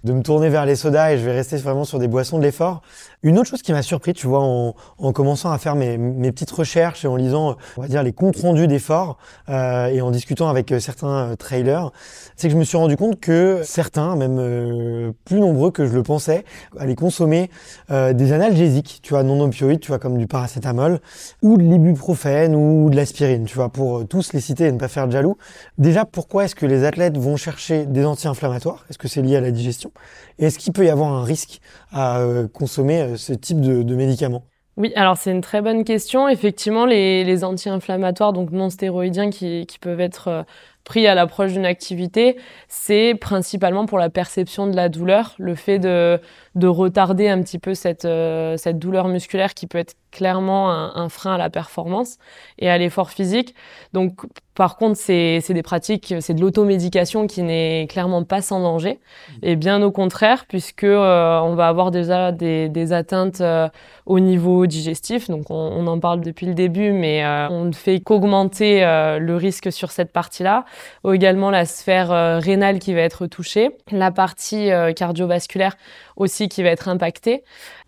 me 0.04 0.22
tourner 0.22 0.48
vers 0.48 0.64
les 0.64 0.76
sodas 0.76 1.12
et 1.12 1.18
je 1.18 1.24
vais 1.26 1.32
rester 1.32 1.58
vraiment 1.58 1.84
sur 1.84 1.98
des 1.98 2.08
boissons 2.08 2.38
de 2.38 2.42
l'effort. 2.42 2.80
Une 3.22 3.38
autre 3.38 3.50
chose 3.50 3.60
qui 3.60 3.72
m'a 3.72 3.82
surpris, 3.82 4.14
tu 4.14 4.26
vois, 4.26 4.40
en, 4.40 4.74
en 4.96 5.12
commençant 5.12 5.50
à 5.50 5.58
faire 5.58 5.74
mes, 5.74 5.98
petites 6.32 6.50
recherches 6.50 7.04
et 7.04 7.08
en 7.08 7.16
lisant, 7.16 7.58
on 7.76 7.82
va 7.82 7.88
dire, 7.88 8.02
les 8.02 8.14
comptes 8.14 8.38
rendus 8.38 8.66
d'efforts 8.66 9.18
euh, 9.50 9.88
et 9.88 10.00
en 10.00 10.10
discutant 10.10 10.48
avec 10.48 10.72
euh, 10.72 10.80
certains 10.80 11.32
euh, 11.32 11.36
trailers, 11.36 11.90
c'est 12.34 12.48
que 12.48 12.54
je 12.54 12.58
me 12.58 12.64
suis 12.64 12.78
rendu 12.78 12.96
compte 12.96 13.20
que 13.20 13.60
certains, 13.62 14.16
même 14.16 14.38
euh, 14.38 15.12
plus 15.26 15.38
nombreux 15.38 15.70
que 15.70 15.84
je 15.84 15.92
le 15.92 16.02
pensais, 16.02 16.46
allaient 16.78 16.94
consommer 16.94 17.50
euh, 17.90 18.14
des 18.14 18.32
analgésiques, 18.32 19.00
tu 19.02 19.10
vois, 19.10 19.22
non 19.22 19.38
opioïdes, 19.42 19.80
tu 19.80 19.88
vois, 19.88 19.98
comme 19.98 20.16
du 20.16 20.26
paracétamol 20.26 21.00
ou 21.42 21.58
de 21.58 21.62
l'ibuprofène 21.62 22.56
ou 22.56 22.88
de 22.88 22.96
l'aspirine, 22.96 23.44
tu 23.44 23.56
vois, 23.56 23.68
pour 23.68 24.08
tous 24.08 24.32
les 24.32 24.40
citer 24.40 24.64
et 24.64 24.72
ne 24.72 24.78
pas 24.78 24.88
faire 24.88 25.06
de 25.06 25.12
jaloux. 25.12 25.36
Déjà, 25.76 26.06
pourquoi 26.06 26.46
est-ce 26.46 26.54
que 26.54 26.64
les 26.64 26.84
athlètes 26.84 27.18
vont 27.18 27.36
chercher 27.36 27.49
des 27.86 28.04
anti-inflammatoires? 28.04 28.84
Est-ce 28.88 28.98
que 28.98 29.08
c'est 29.08 29.22
lié 29.22 29.36
à 29.36 29.40
la 29.40 29.50
digestion? 29.50 29.92
Et 30.38 30.46
est-ce 30.46 30.58
qu'il 30.58 30.72
peut 30.72 30.84
y 30.84 30.90
avoir 30.90 31.12
un 31.12 31.24
risque 31.24 31.60
à 31.92 32.22
consommer 32.52 33.00
euh, 33.02 33.16
ce 33.16 33.32
type 33.32 33.60
de, 33.60 33.94
médicaments? 33.94 34.44
Oui, 34.76 34.92
alors 34.96 35.16
c'est 35.16 35.30
une 35.30 35.40
très 35.40 35.60
bonne 35.60 35.84
question. 35.84 36.28
Effectivement, 36.28 36.86
les, 36.86 37.44
anti-inflammatoires, 37.44 38.32
donc 38.32 38.50
non 38.50 38.70
stéroïdiens, 38.70 39.30
qui, 39.30 39.66
peuvent 39.80 40.00
être 40.00 40.28
euh, 40.28 40.42
pris 40.84 41.06
à 41.06 41.14
l'approche 41.14 41.52
d'une 41.52 41.66
activité, 41.66 42.36
c'est 42.68 43.14
principalement 43.14 43.86
pour 43.86 43.98
la 43.98 44.10
perception 44.10 44.66
de 44.66 44.74
la 44.74 44.88
douleur, 44.88 45.34
le 45.38 45.54
fait 45.54 45.78
de, 45.78 46.18
de 46.54 46.66
retarder 46.66 47.28
un 47.28 47.42
petit 47.42 47.58
peu 47.58 47.74
euh, 48.04 48.56
cette 48.56 48.78
douleur 48.78 49.08
musculaire 49.08 49.54
qui 49.54 49.66
peut 49.66 49.78
être 49.78 49.94
clairement 50.10 50.70
un, 50.70 51.08
frein 51.08 51.34
à 51.34 51.38
la 51.38 51.50
performance 51.50 52.18
et 52.58 52.68
à 52.68 52.78
l'effort 52.78 53.10
physique. 53.10 53.54
Donc, 53.92 54.20
par 54.54 54.76
contre, 54.76 54.98
c'est 54.98 55.42
des 55.48 55.62
pratiques, 55.62 56.14
c'est 56.20 56.34
de 56.34 56.40
l'automédication 56.40 57.26
qui 57.26 57.42
n'est 57.42 57.86
clairement 57.88 58.24
pas 58.24 58.42
sans 58.42 58.60
danger, 58.60 58.94
mmh. 58.94 59.32
et 59.42 59.56
bien 59.56 59.82
au 59.82 59.90
contraire, 59.90 60.44
puisque 60.46 60.84
euh, 60.84 61.38
on 61.40 61.54
va 61.54 61.68
avoir 61.68 61.90
déjà 61.90 62.30
des, 62.30 62.68
des 62.68 62.92
atteintes 62.92 63.40
euh, 63.40 63.68
au 64.04 64.20
niveau 64.20 64.66
digestif. 64.66 65.30
Donc, 65.30 65.50
on, 65.50 65.54
on, 65.54 65.86
en 65.86 65.98
parle 65.98 66.20
depuis 66.20 66.46
le 66.46 66.54
début, 66.54 66.92
mais 66.92 67.24
on 67.50 67.64
ne 67.64 67.72
fait 67.72 68.00
qu'augmenter 68.00 68.80
le 68.80 69.36
risque 69.36 69.72
sur 69.72 69.90
cette 69.90 70.12
partie-là. 70.12 70.64
Également 71.10 71.50
la 71.50 71.64
sphère 71.64 72.40
rénale 72.42 72.80
qui 72.80 72.92
va 72.92 73.00
être 73.00 73.26
touchée, 73.26 73.70
la 73.90 74.10
partie 74.10 74.70
cardiovasculaire 74.96 75.76
aussi 76.20 76.48
qui 76.48 76.62
va 76.62 76.68
être 76.68 76.88
impacté. 76.88 77.42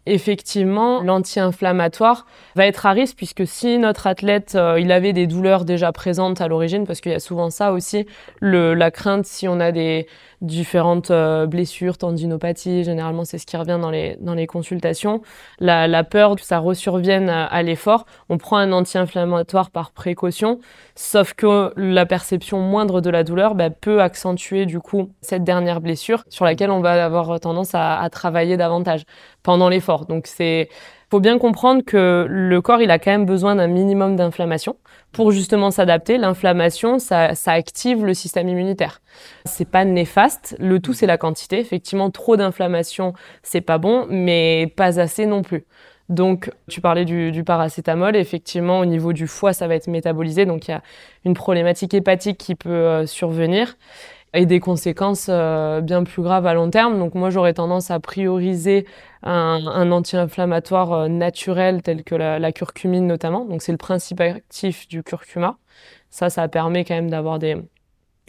Effectivement, 0.05 1.01
l'anti-inflammatoire 1.01 2.27
va 2.57 2.67
être 2.67 2.87
à 2.87 2.91
risque 2.91 3.17
puisque 3.17 3.47
si 3.47 3.79
notre 3.79 4.09
athlète 4.09 4.57
euh, 4.57 4.81
il 4.81 4.91
avait 4.91 5.13
des 5.13 5.29
douleurs 5.29 5.65
déjà 5.65 5.93
présentes 5.93 6.41
à 6.41 6.49
l'origine, 6.49 6.87
parce 6.89 7.01
qu'il 7.01 7.13
y 7.13 7.15
a 7.15 7.21
souvent 7.21 7.51
ça 7.51 7.73
aussi, 7.73 8.07
la 8.41 8.91
crainte 8.91 9.27
si 9.27 9.47
on 9.47 9.61
a 9.61 9.71
des 9.71 10.09
différentes 10.41 11.13
euh, 11.13 11.47
blessures, 11.47 11.99
tendinopathies, 11.99 12.83
généralement 12.83 13.25
c'est 13.25 13.39
ce 13.39 13.47
qui 13.47 13.57
revient 13.57 13.79
dans 13.81 13.91
les, 13.91 14.17
dans 14.21 14.35
les 14.35 14.49
consultations, 14.49 15.23
la, 15.61 16.03
peur 16.03 16.35
que 16.35 16.43
ça 16.43 16.59
resurvienne 16.59 17.29
à, 17.29 17.63
l'effort, 17.63 18.07
on 18.29 18.39
prend 18.39 18.57
un 18.57 18.73
anti-inflammatoire 18.73 19.71
par 19.71 19.93
précaution, 19.93 20.59
sauf 20.97 21.35
que 21.35 21.73
la 21.77 22.07
perception 22.07 22.59
moindre 22.59 23.01
de 23.01 23.09
la 23.09 23.23
douleur 23.23 23.55
bah, 23.55 23.71
peut 23.71 24.03
accentuer 24.03 24.67
du 24.67 24.81
coup 24.81 25.11
cette 25.21 25.45
dernière 25.45 25.81
blessure 25.81 26.25
sur 26.29 26.45
laquelle 26.45 26.73
on 26.73 26.81
va 26.81 27.05
avoir 27.05 27.39
tendance 27.39 27.77
à, 27.77 28.01
à 28.01 28.11
travailler 28.23 28.57
davantage 28.57 29.03
pendant 29.43 29.69
l'effort. 29.69 30.07
Donc 30.07 30.27
c'est 30.27 30.69
faut 31.11 31.21
bien 31.21 31.39
comprendre 31.39 31.83
que 31.85 32.27
le 32.27 32.61
corps, 32.63 32.81
il 32.81 32.91
a 32.91 32.99
quand 32.99 33.11
même 33.11 33.27
besoin 33.27 33.57
d'un 33.57 33.67
minimum 33.67 34.17
d'inflammation 34.17 34.77
pour 35.13 35.31
justement 35.31 35.71
s'adapter. 35.71 36.17
L'inflammation, 36.17 36.99
ça, 36.99 37.35
ça 37.35 37.53
active 37.53 38.07
le 38.07 38.15
système 38.15 38.49
immunitaire. 38.49 39.03
C'est 39.45 39.69
pas 39.69 39.85
néfaste. 39.85 40.57
Le 40.59 40.81
tout, 40.81 40.95
c'est 40.95 41.07
la 41.07 41.19
quantité. 41.19 41.59
Effectivement, 41.59 42.11
trop 42.11 42.39
d'inflammation, 42.39 43.13
c'est 43.43 43.61
pas 43.61 43.77
bon, 43.77 44.07
mais 44.09 44.73
pas 44.75 44.99
assez 45.01 45.27
non 45.27 45.43
plus. 45.43 45.67
Donc, 46.09 46.51
tu 46.69 46.81
parlais 46.81 47.05
du, 47.05 47.45
paracétamol. 47.45 48.17
Effectivement, 48.17 48.81
au 48.81 48.87
niveau 48.87 49.13
du 49.13 49.27
foie, 49.27 49.53
ça 49.53 49.67
va 49.69 49.75
être 49.75 49.89
métabolisé. 49.89 50.47
Donc, 50.47 50.69
il 50.69 50.71
y 50.71 50.75
a 50.75 50.83
une 51.27 51.35
problématique 51.35 51.93
hépatique 51.93 52.39
qui 52.39 52.55
peut 52.55 52.71
euh, 52.71 53.07
survenir 53.07 53.77
et 54.35 54.47
des 54.47 54.61
conséquences 54.61 55.27
euh, 55.29 55.81
bien 55.81 56.05
plus 56.05 56.23
graves 56.23 56.47
à 56.47 56.55
long 56.55 56.71
terme. 56.71 56.99
Donc 56.99 57.15
moi, 57.15 57.31
j'aurais 57.31 57.55
tendance 57.55 57.91
à 57.91 58.01
prioriser 58.01 58.87
un, 59.23 59.61
un 59.67 59.93
anti-inflammatoire 59.93 60.93
euh, 60.93 61.09
naturel 61.09 61.83
tel 61.83 62.03
que 62.05 62.15
la, 62.15 62.39
la, 62.39 62.53
curcumine 62.53 63.07
notamment. 63.07 63.45
Donc 63.45 63.63
c'est 63.63 63.73
le 63.73 63.79
principe 63.79 64.21
actif 64.21 64.89
du 64.89 65.03
curcuma. 65.03 65.59
Ça, 66.11 66.31
ça 66.31 66.49
permet 66.49 66.85
quand 66.85 66.95
même 66.95 67.11
d'avoir 67.11 67.39
des, 67.39 67.57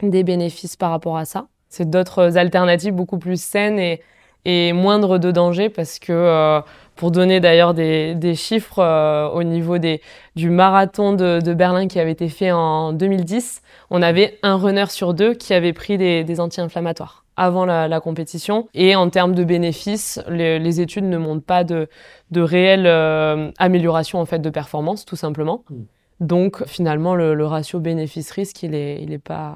des 0.02 0.24
bénéfices 0.24 0.76
par 0.76 0.92
rapport 0.92 1.18
à 1.18 1.26
ça. 1.26 1.48
C'est 1.70 1.90
d'autres 1.90 2.38
alternatives 2.38 2.94
beaucoup 2.94 3.18
plus 3.18 3.42
saines 3.42 3.80
et, 3.80 4.02
et 4.46 4.74
moindres 4.74 5.20
de 5.20 5.32
danger 5.32 5.70
parce 5.70 6.00
que 6.00 6.12
euh, 6.12 6.62
pour 6.96 7.12
donner 7.12 7.40
d'ailleurs 7.40 7.74
des, 7.74 8.16
des 8.16 8.36
chiffres 8.36 8.80
euh, 8.80 9.28
au 9.30 9.44
niveau 9.44 9.78
des, 9.78 10.02
du 10.36 10.50
marathon 10.50 11.14
de, 11.14 11.40
de, 11.40 11.54
Berlin 11.54 11.88
qui 11.88 12.00
avait 12.00 12.12
été 12.12 12.30
fait 12.30 12.52
en 12.52 12.94
2010, 12.94 13.62
on 13.90 14.02
avait 14.02 14.38
un 14.44 14.56
runner 14.56 14.86
sur 14.90 15.14
deux 15.14 15.34
qui 15.34 15.54
avait 15.54 15.74
pris 15.74 15.98
des, 15.98 16.24
des 16.24 16.40
anti-inflammatoires 16.40 17.24
avant 17.36 17.66
la, 17.66 17.88
la, 17.88 18.00
compétition. 18.00 18.68
Et 18.76 18.96
en 18.96 19.10
termes 19.10 19.34
de 19.34 19.44
bénéfices, 19.44 20.22
les, 20.28 20.60
les 20.60 20.82
études 20.82 21.06
ne 21.06 21.18
montrent 21.18 21.46
pas 21.46 21.64
de, 21.64 21.88
de 22.30 22.42
réelle 22.42 22.86
euh, 22.86 23.50
amélioration 23.58 24.20
en 24.20 24.26
fait 24.26 24.40
de 24.40 24.50
performance, 24.52 25.04
tout 25.04 25.16
simplement. 25.16 25.64
Mm. 25.70 25.76
Donc 26.20 26.64
finalement, 26.68 27.16
le, 27.16 27.34
le 27.34 27.46
ratio 27.46 27.80
bénéfice-risque, 27.80 28.62
il 28.62 28.76
est, 28.76 29.02
il 29.02 29.12
est 29.14 29.18
pas, 29.18 29.56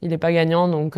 il 0.00 0.12
est 0.12 0.18
pas 0.18 0.32
gagnant. 0.32 0.68
Donc 0.68 0.96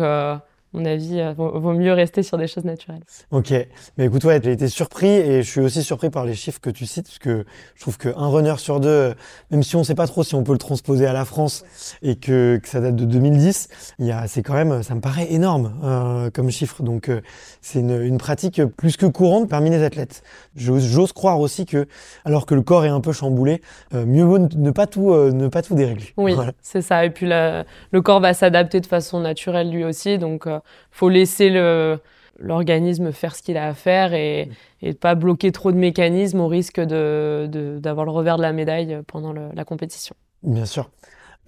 mon 0.73 0.85
avis, 0.85 1.19
euh, 1.19 1.33
vaut, 1.33 1.73
mieux 1.73 1.93
rester 1.93 2.23
sur 2.23 2.37
des 2.37 2.47
choses 2.47 2.63
naturelles. 2.63 3.03
Ok, 3.31 3.53
mais 3.97 4.05
écoute, 4.05 4.23
ouais, 4.23 4.39
j'ai 4.43 4.51
été 4.51 4.67
surpris 4.67 5.07
et 5.07 5.43
je 5.43 5.49
suis 5.49 5.61
aussi 5.61 5.83
surpris 5.83 6.09
par 6.09 6.25
les 6.25 6.33
chiffres 6.33 6.59
que 6.61 6.69
tu 6.69 6.85
cites, 6.85 7.07
parce 7.07 7.19
que 7.19 7.45
je 7.75 7.81
trouve 7.81 7.97
qu'un 7.97 8.27
runner 8.27 8.55
sur 8.57 8.79
deux, 8.79 9.13
même 9.49 9.63
si 9.63 9.75
on 9.75 9.79
ne 9.79 9.83
sait 9.83 9.95
pas 9.95 10.07
trop 10.07 10.23
si 10.23 10.35
on 10.35 10.43
peut 10.43 10.53
le 10.53 10.57
transposer 10.57 11.05
à 11.05 11.13
la 11.13 11.25
France 11.25 11.63
et 12.01 12.15
que, 12.15 12.59
que 12.61 12.67
ça 12.67 12.79
date 12.79 12.95
de 12.95 13.05
2010, 13.05 13.67
il 13.99 14.05
y 14.05 14.11
a, 14.11 14.27
c'est 14.27 14.43
quand 14.43 14.53
même, 14.53 14.83
ça 14.83 14.95
me 14.95 15.01
paraît 15.01 15.31
énorme 15.31 15.73
euh, 15.83 16.29
comme 16.29 16.49
chiffre. 16.51 16.83
Donc 16.83 17.09
euh, 17.09 17.21
c'est 17.61 17.79
une, 17.79 18.01
une, 18.01 18.17
pratique 18.17 18.63
plus 18.65 18.97
que 18.97 19.05
courante 19.05 19.49
parmi 19.49 19.69
les 19.69 19.83
athlètes. 19.83 20.23
J'ose 20.55 21.11
croire 21.11 21.39
aussi 21.39 21.65
que, 21.65 21.87
alors 22.25 22.45
que 22.45 22.55
le 22.55 22.61
corps 22.61 22.85
est 22.85 22.89
un 22.89 23.01
peu 23.01 23.11
chamboulé, 23.11 23.61
euh, 23.93 24.05
mieux 24.05 24.23
vaut 24.23 24.39
ne 24.39 24.71
pas 24.71 24.87
tout, 24.87 25.13
ne 25.13 25.47
pas 25.47 25.61
tout 25.61 25.75
dérégler. 25.75 26.13
Oui, 26.17 26.33
c'est 26.61 26.81
ça. 26.81 27.05
Et 27.05 27.09
puis 27.09 27.27
le 27.27 27.99
corps 28.01 28.19
va 28.19 28.33
s'adapter 28.33 28.79
de 28.79 28.85
façon 28.85 29.19
naturelle 29.19 29.69
lui 29.69 29.83
aussi, 29.83 30.17
donc 30.17 30.47
faut 30.91 31.09
laisser 31.09 31.49
le 31.49 31.99
l'organisme 32.39 33.11
faire 33.11 33.35
ce 33.35 33.43
qu'il 33.43 33.55
a 33.55 33.67
à 33.67 33.73
faire 33.75 34.15
et, 34.15 34.49
et 34.81 34.93
pas 34.93 35.13
bloquer 35.13 35.51
trop 35.51 35.71
de 35.71 35.77
mécanismes 35.77 36.39
au 36.39 36.47
risque 36.47 36.79
de, 36.79 37.47
d'avoir 37.79 38.03
le 38.03 38.11
revers 38.11 38.37
de 38.37 38.41
la 38.41 38.51
médaille 38.51 38.99
pendant 39.05 39.31
la 39.31 39.63
compétition. 39.63 40.15
Bien 40.41 40.65
sûr. 40.65 40.89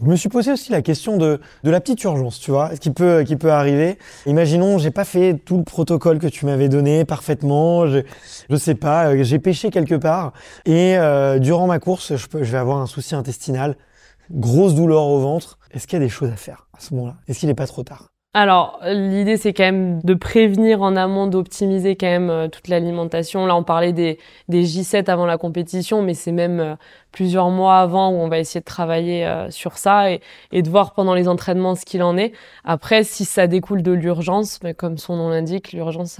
Je 0.01 0.05
me 0.05 0.15
suis 0.15 0.29
posé 0.29 0.51
aussi 0.51 0.71
la 0.71 0.81
question 0.81 1.17
de, 1.17 1.39
de 1.63 1.71
la 1.71 1.79
petite 1.79 2.03
urgence, 2.03 2.39
tu 2.39 2.51
vois, 2.51 2.75
ce 2.75 2.79
qui 2.79 2.91
peut, 2.91 3.23
qui 3.23 3.37
peut 3.37 3.51
arriver. 3.51 3.97
Imaginons, 4.25 4.77
j'ai 4.77 4.91
pas 4.91 5.05
fait 5.05 5.35
tout 5.35 5.57
le 5.57 5.63
protocole 5.63 6.19
que 6.19 6.27
tu 6.27 6.45
m'avais 6.45 6.69
donné 6.69 7.05
parfaitement, 7.05 7.87
je, 7.87 7.99
je 8.49 8.55
sais 8.55 8.75
pas, 8.75 9.07
euh, 9.07 9.23
j'ai 9.23 9.39
pêché 9.39 9.69
quelque 9.69 9.95
part 9.95 10.33
et 10.65 10.97
euh, 10.97 11.39
durant 11.39 11.67
ma 11.67 11.79
course, 11.79 12.15
je, 12.15 12.27
peux, 12.27 12.43
je 12.43 12.51
vais 12.51 12.57
avoir 12.57 12.79
un 12.79 12.87
souci 12.87 13.15
intestinal, 13.15 13.77
grosse 14.29 14.75
douleur 14.75 15.07
au 15.07 15.19
ventre. 15.19 15.57
Est-ce 15.71 15.87
qu'il 15.87 15.97
y 15.97 16.01
a 16.01 16.05
des 16.05 16.09
choses 16.09 16.29
à 16.29 16.35
faire 16.35 16.67
à 16.77 16.79
ce 16.81 16.93
moment-là? 16.93 17.15
Est-ce 17.27 17.39
qu'il 17.39 17.49
n'est 17.49 17.55
pas 17.55 17.67
trop 17.67 17.83
tard? 17.83 18.12
Alors, 18.35 18.79
l'idée, 18.83 19.37
c'est 19.37 19.53
quand 19.53 19.63
même 19.63 20.01
de 20.01 20.15
prévenir 20.15 20.81
en 20.81 20.95
amont, 20.95 21.27
d'optimiser 21.27 21.95
quand 21.95 22.07
même 22.07 22.29
euh, 22.31 22.47
toute 22.47 22.67
l'alimentation. 22.67 23.45
Là, 23.45 23.55
on 23.55 23.63
parlait 23.63 23.93
des, 23.93 24.17
des 24.47 24.63
J7 24.63 25.07
avant 25.11 25.27
la 25.27 25.37
compétition, 25.37 26.01
mais 26.01 26.15
c'est 26.15 26.31
même 26.31 26.59
euh, 26.59 26.75
plusieurs 27.13 27.49
mois 27.49 27.79
avant 27.79 28.09
où 28.09 28.15
on 28.15 28.27
va 28.27 28.39
essayer 28.39 28.59
de 28.59 28.65
travailler 28.65 29.25
euh, 29.25 29.49
sur 29.49 29.77
ça 29.77 30.11
et, 30.11 30.19
et, 30.51 30.61
de 30.61 30.69
voir 30.69 30.93
pendant 30.93 31.13
les 31.13 31.29
entraînements 31.29 31.75
ce 31.75 31.85
qu'il 31.85 32.03
en 32.03 32.17
est. 32.17 32.33
Après, 32.65 33.05
si 33.05 33.23
ça 33.23 33.47
découle 33.47 33.81
de 33.81 33.93
l'urgence, 33.93 34.61
mais 34.63 34.73
comme 34.73 34.97
son 34.97 35.15
nom 35.15 35.29
l'indique, 35.29 35.71
l'urgence, 35.71 36.19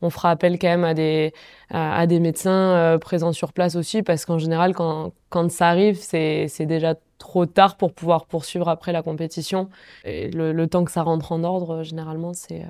on 0.00 0.10
fera 0.10 0.30
appel 0.30 0.58
quand 0.58 0.68
même 0.68 0.84
à 0.84 0.94
des, 0.94 1.34
à, 1.70 2.06
des 2.06 2.20
médecins 2.20 2.96
présents 3.00 3.32
sur 3.32 3.52
place 3.52 3.76
aussi, 3.76 4.02
parce 4.02 4.24
qu'en 4.24 4.38
général, 4.38 4.74
quand, 4.74 5.12
quand 5.28 5.50
ça 5.50 5.68
arrive, 5.68 5.96
c'est 6.00 6.48
déjà 6.60 6.94
trop 7.18 7.46
tard 7.46 7.76
pour 7.76 7.92
pouvoir 7.92 8.26
poursuivre 8.26 8.68
après 8.68 8.92
la 8.92 9.02
compétition. 9.02 9.68
Et 10.04 10.30
le, 10.30 10.66
temps 10.66 10.84
que 10.84 10.92
ça 10.92 11.02
rentre 11.02 11.32
en 11.32 11.44
ordre, 11.44 11.82
généralement, 11.82 12.32
c'est 12.32 12.64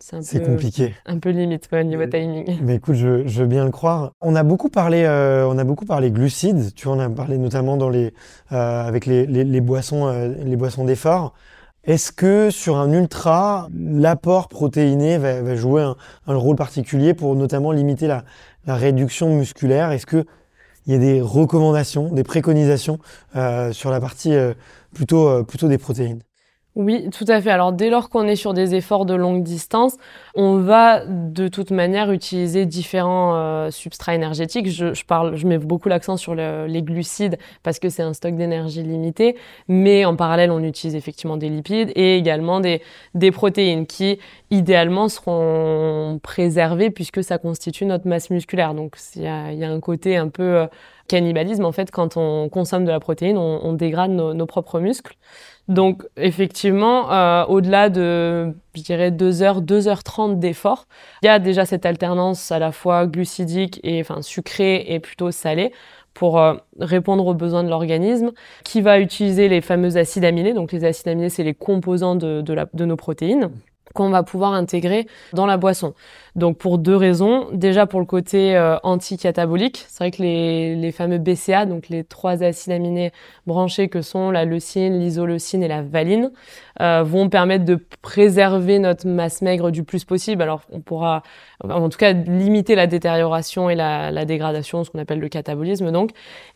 c'est 0.00 0.44
compliqué. 0.44 0.94
Un 1.06 1.18
peu 1.18 1.30
limite 1.30 1.68
au 1.72 1.82
niveau 1.82 2.06
timing. 2.06 2.58
Mais 2.62 2.76
écoute, 2.76 2.94
je, 2.94 3.26
je, 3.26 3.40
veux 3.40 3.46
bien 3.46 3.64
le 3.64 3.70
croire. 3.70 4.12
On 4.20 4.34
a 4.36 4.42
beaucoup 4.42 4.68
parlé, 4.68 5.04
euh, 5.04 5.46
on 5.46 5.58
a 5.58 5.64
beaucoup 5.64 5.86
parlé 5.86 6.10
glucides. 6.10 6.74
Tu 6.74 6.88
en 6.88 6.98
as 6.98 7.08
parlé 7.08 7.38
notamment 7.38 7.76
dans 7.76 7.90
les, 7.90 8.14
euh, 8.52 8.86
avec 8.86 9.06
les, 9.06 9.26
les, 9.26 9.44
les 9.44 9.60
boissons, 9.60 10.06
euh, 10.06 10.28
les 10.28 10.56
boissons 10.56 10.84
d'effort. 10.84 11.34
Est-ce 11.84 12.12
que 12.12 12.50
sur 12.50 12.76
un 12.76 12.92
ultra, 12.92 13.68
l'apport 13.74 14.48
protéiné 14.48 15.18
va, 15.18 15.42
va 15.42 15.56
jouer 15.56 15.82
un, 15.82 15.96
un, 16.26 16.34
rôle 16.36 16.56
particulier 16.56 17.14
pour 17.14 17.34
notamment 17.34 17.72
limiter 17.72 18.06
la, 18.06 18.24
la 18.66 18.76
réduction 18.76 19.34
musculaire? 19.34 19.92
Est-ce 19.92 20.06
que 20.06 20.24
il 20.88 20.92
y 20.92 20.96
a 20.96 20.98
des 20.98 21.20
recommandations, 21.20 22.10
des 22.12 22.24
préconisations 22.24 22.98
euh, 23.36 23.72
sur 23.72 23.90
la 23.90 24.00
partie 24.00 24.34
euh, 24.34 24.54
plutôt, 24.94 25.28
euh, 25.28 25.42
plutôt 25.42 25.68
des 25.68 25.76
protéines? 25.76 26.22
Oui, 26.78 27.10
tout 27.10 27.24
à 27.26 27.40
fait. 27.40 27.50
Alors 27.50 27.72
dès 27.72 27.90
lors 27.90 28.08
qu'on 28.08 28.28
est 28.28 28.36
sur 28.36 28.54
des 28.54 28.76
efforts 28.76 29.04
de 29.04 29.12
longue 29.12 29.42
distance, 29.42 29.96
on 30.36 30.58
va 30.58 31.04
de 31.04 31.48
toute 31.48 31.72
manière 31.72 32.12
utiliser 32.12 32.66
différents 32.66 33.34
euh, 33.34 33.72
substrats 33.72 34.14
énergétiques. 34.14 34.68
Je, 34.68 35.04
parle, 35.04 35.34
je 35.34 35.48
mets 35.48 35.58
beaucoup 35.58 35.88
l'accent 35.88 36.16
sur 36.16 36.36
le, 36.36 36.66
les 36.68 36.82
glucides 36.82 37.36
parce 37.64 37.80
que 37.80 37.88
c'est 37.88 38.04
un 38.04 38.14
stock 38.14 38.36
d'énergie 38.36 38.84
limité, 38.84 39.34
mais 39.66 40.04
en 40.04 40.14
parallèle, 40.14 40.52
on 40.52 40.62
utilise 40.62 40.94
effectivement 40.94 41.36
des 41.36 41.48
lipides 41.48 41.90
et 41.96 42.16
également 42.16 42.60
des, 42.60 42.80
protéines 43.32 43.84
qui, 43.84 44.20
idéalement, 44.52 45.08
seront 45.08 46.20
préservées 46.22 46.90
puisque 46.90 47.24
ça 47.24 47.38
constitue 47.38 47.86
notre 47.86 48.06
masse 48.06 48.30
musculaire. 48.30 48.74
Donc 48.74 48.96
il 49.16 49.22
y 49.22 49.26
a, 49.26 49.68
un 49.68 49.80
côté 49.80 50.16
un 50.16 50.28
peu 50.28 50.44
euh, 50.44 50.66
cannibalisme 51.08 51.64
en 51.64 51.72
fait 51.72 51.90
quand 51.90 52.16
on 52.16 52.48
consomme 52.48 52.84
de 52.84 52.90
la 52.92 53.00
protéine, 53.00 53.36
on, 53.36 53.72
dégrade 53.72 54.12
nos 54.12 54.46
propres 54.46 54.78
muscles. 54.78 55.16
Donc 55.68 56.06
effectivement, 56.16 57.12
euh, 57.12 57.44
au-delà 57.44 57.90
de, 57.90 58.54
je 58.74 58.82
dirais, 58.82 59.10
2 59.10 59.42
heures, 59.42 59.60
2 59.60 59.86
heures 59.86 60.02
30 60.02 60.38
d'effort, 60.38 60.86
il 61.22 61.26
y 61.26 61.28
a 61.28 61.38
déjà 61.38 61.66
cette 61.66 61.84
alternance 61.84 62.50
à 62.50 62.58
la 62.58 62.72
fois 62.72 63.06
glucidique 63.06 63.78
et 63.82 64.00
enfin 64.00 64.22
sucré 64.22 64.86
et 64.88 64.98
plutôt 64.98 65.30
salé 65.30 65.72
pour 66.14 66.40
euh, 66.40 66.54
répondre 66.80 67.26
aux 67.26 67.34
besoins 67.34 67.62
de 67.62 67.68
l'organisme, 67.68 68.32
qui 68.64 68.80
va 68.80 68.98
utiliser 68.98 69.48
les 69.48 69.60
fameux 69.60 69.96
acides 69.96 70.24
aminés. 70.24 70.52
Donc 70.52 70.72
les 70.72 70.84
acides 70.84 71.06
aminés, 71.06 71.28
c'est 71.28 71.44
les 71.44 71.54
composants 71.54 72.16
de, 72.16 72.40
de, 72.40 72.52
la, 72.54 72.66
de 72.72 72.84
nos 72.84 72.96
protéines 72.96 73.50
qu'on 73.94 74.10
va 74.10 74.22
pouvoir 74.22 74.52
intégrer 74.52 75.06
dans 75.32 75.46
la 75.46 75.56
boisson. 75.56 75.94
Donc 76.38 76.56
pour 76.56 76.78
deux 76.78 76.94
raisons. 76.94 77.48
Déjà 77.52 77.86
pour 77.86 77.98
le 77.98 78.06
côté 78.06 78.56
euh, 78.56 78.76
anticatabolique, 78.84 79.84
c'est 79.88 80.04
vrai 80.04 80.10
que 80.12 80.22
les, 80.22 80.76
les, 80.76 80.92
fameux 80.92 81.18
BCA, 81.18 81.66
donc 81.66 81.88
les 81.88 82.04
trois 82.04 82.44
acides 82.44 82.72
aminés 82.72 83.10
branchés 83.46 83.88
que 83.88 84.02
sont 84.02 84.30
la 84.30 84.44
leucine, 84.44 85.00
l'isoleucine 85.00 85.64
et 85.64 85.68
la 85.68 85.82
valine, 85.82 86.30
euh, 86.80 87.02
vont 87.02 87.28
permettre 87.28 87.64
de 87.64 87.84
préserver 88.02 88.78
notre 88.78 89.08
masse 89.08 89.42
maigre 89.42 89.72
du 89.72 89.82
plus 89.82 90.04
possible. 90.04 90.42
Alors 90.42 90.62
on 90.70 90.80
pourra 90.80 91.22
en 91.68 91.88
tout 91.88 91.98
cas 91.98 92.12
limiter 92.12 92.76
la 92.76 92.86
détérioration 92.86 93.68
et 93.68 93.74
la, 93.74 94.12
la 94.12 94.24
dégradation, 94.24 94.84
ce 94.84 94.90
qu'on 94.90 95.00
appelle 95.00 95.18
le 95.18 95.28
catabolisme 95.28 95.90
donc. 95.90 96.10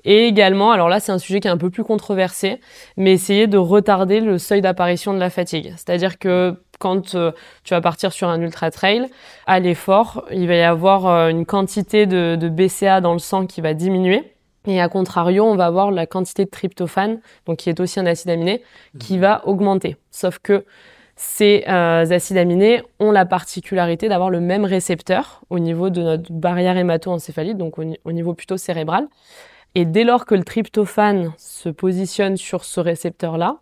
Et 0.05 0.27
également, 0.27 0.71
alors 0.71 0.88
là 0.88 1.01
c'est 1.01 1.12
un 1.12 1.18
sujet 1.18 1.40
qui 1.40 1.49
est 1.49 1.51
un 1.53 1.59
peu 1.59 1.71
plus 1.71 1.83
controversé, 1.83 2.61
mais 2.97 3.12
essayer 3.12 3.49
de 3.49 3.59
retarder 3.59 4.21
le 4.21 4.38
seuil 4.38 4.61
d'apparition 4.61 5.12
de 5.12 5.18
la 5.18 5.31
fatigue. 5.31 5.73
C'est-à-dire 5.77 6.21
que 6.21 6.57
quand 6.83 7.14
euh, 7.14 7.31
tu 7.62 7.75
vas 7.75 7.81
partir 7.81 8.12
sur 8.12 8.29
un 8.29 8.40
ultra 8.40 8.73
trail, 8.73 9.07
à 9.47 9.61
l'effort, 9.61 10.25
il 10.33 10.49
va 10.49 10.57
y 10.57 10.62
avoir 10.62 11.07
euh, 11.07 11.29
une 11.29 11.47
quantité 11.47 12.07
de, 12.07 12.35
de, 12.35 12.49
BCA 12.49 13.01
dans 13.01 13.12
le 13.12 13.21
sang 13.21 13.47
qui 13.47 13.61
va 13.61 13.73
diminuer. 13.73 14.25
Et 14.66 14.81
à 14.81 14.88
contrario, 14.88 15.45
on 15.45 15.55
va 15.55 15.66
avoir 15.66 15.92
la 15.92 16.07
quantité 16.07 16.45
de 16.45 16.51
tryptophane, 16.51 17.21
donc 17.47 17.59
qui 17.59 17.71
est 17.71 17.79
aussi 17.79 18.01
un 18.01 18.07
acide 18.07 18.31
aminé, 18.31 18.64
qui 18.99 19.18
va 19.18 19.47
augmenter. 19.47 19.97
Sauf 20.11 20.40
que 20.40 20.64
ces 21.14 21.62
euh, 21.68 22.05
acides 22.11 22.37
aminés 22.37 22.83
ont 22.99 23.12
la 23.12 23.27
particularité 23.27 24.09
d'avoir 24.09 24.31
le 24.31 24.40
même 24.40 24.64
récepteur 24.64 25.42
au 25.51 25.61
niveau 25.61 25.88
de 25.88 26.03
notre 26.03 26.33
barrière 26.33 26.77
hémato-encéphalite, 26.77 27.59
donc 27.59 27.79
au, 27.79 27.85
au, 28.05 28.12
niveau 28.12 28.35
plutôt 28.35 28.57
cérébral. 28.57 29.07
Et 29.77 29.85
dès 29.85 30.03
lors 30.03 30.27
que 30.27 30.35
le 30.35 30.42
tryptophane 30.42 31.33
se 31.38 31.68
positionne 31.68 32.37
sur 32.37 32.64
ce 32.64 32.81
récepteur-là, 32.81 33.59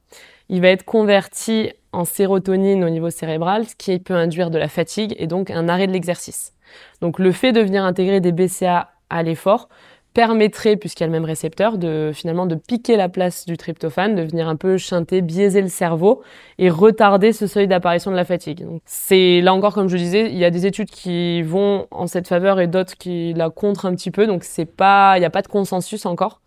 il 0.48 0.62
va 0.62 0.68
être 0.68 0.84
converti 0.84 1.70
en 1.92 2.04
sérotonine 2.04 2.84
au 2.84 2.90
niveau 2.90 3.10
cérébral, 3.10 3.66
ce 3.66 3.74
qui 3.74 3.98
peut 3.98 4.14
induire 4.14 4.50
de 4.50 4.58
la 4.58 4.68
fatigue 4.68 5.14
et 5.18 5.26
donc 5.26 5.50
un 5.50 5.68
arrêt 5.68 5.86
de 5.86 5.92
l'exercice. 5.92 6.52
Donc 7.00 7.18
le 7.18 7.32
fait 7.32 7.52
de 7.52 7.60
venir 7.60 7.84
intégrer 7.84 8.20
des 8.20 8.32
BCA 8.32 8.90
à 9.08 9.22
l'effort 9.22 9.68
permettrait, 10.14 10.76
puisqu'il 10.76 11.02
y 11.02 11.04
a 11.04 11.06
le 11.06 11.12
même 11.12 11.24
récepteur, 11.24 11.78
de 11.78 12.10
finalement 12.12 12.46
de 12.46 12.56
piquer 12.56 12.96
la 12.96 13.08
place 13.08 13.46
du 13.46 13.56
tryptophane, 13.56 14.16
de 14.16 14.22
venir 14.22 14.48
un 14.48 14.56
peu 14.56 14.76
chanter, 14.76 15.22
biaiser 15.22 15.62
le 15.62 15.68
cerveau 15.68 16.22
et 16.58 16.68
retarder 16.68 17.32
ce 17.32 17.46
seuil 17.46 17.68
d'apparition 17.68 18.10
de 18.10 18.16
la 18.16 18.24
fatigue. 18.24 18.66
C'est 18.84 19.40
là 19.40 19.54
encore, 19.54 19.72
comme 19.72 19.88
je 19.88 19.96
disais, 19.96 20.28
il 20.30 20.36
y 20.36 20.44
a 20.44 20.50
des 20.50 20.66
études 20.66 20.90
qui 20.90 21.42
vont 21.42 21.86
en 21.90 22.06
cette 22.06 22.26
faveur 22.26 22.58
et 22.60 22.66
d'autres 22.66 22.96
qui 22.96 23.34
la 23.34 23.50
contre 23.50 23.86
un 23.86 23.94
petit 23.94 24.10
peu. 24.10 24.26
Donc 24.26 24.42
c'est 24.44 24.66
pas, 24.66 25.16
il 25.16 25.20
n'y 25.20 25.26
a 25.26 25.30
pas 25.30 25.42
de 25.42 25.48
consensus 25.48 26.06
encore. 26.06 26.40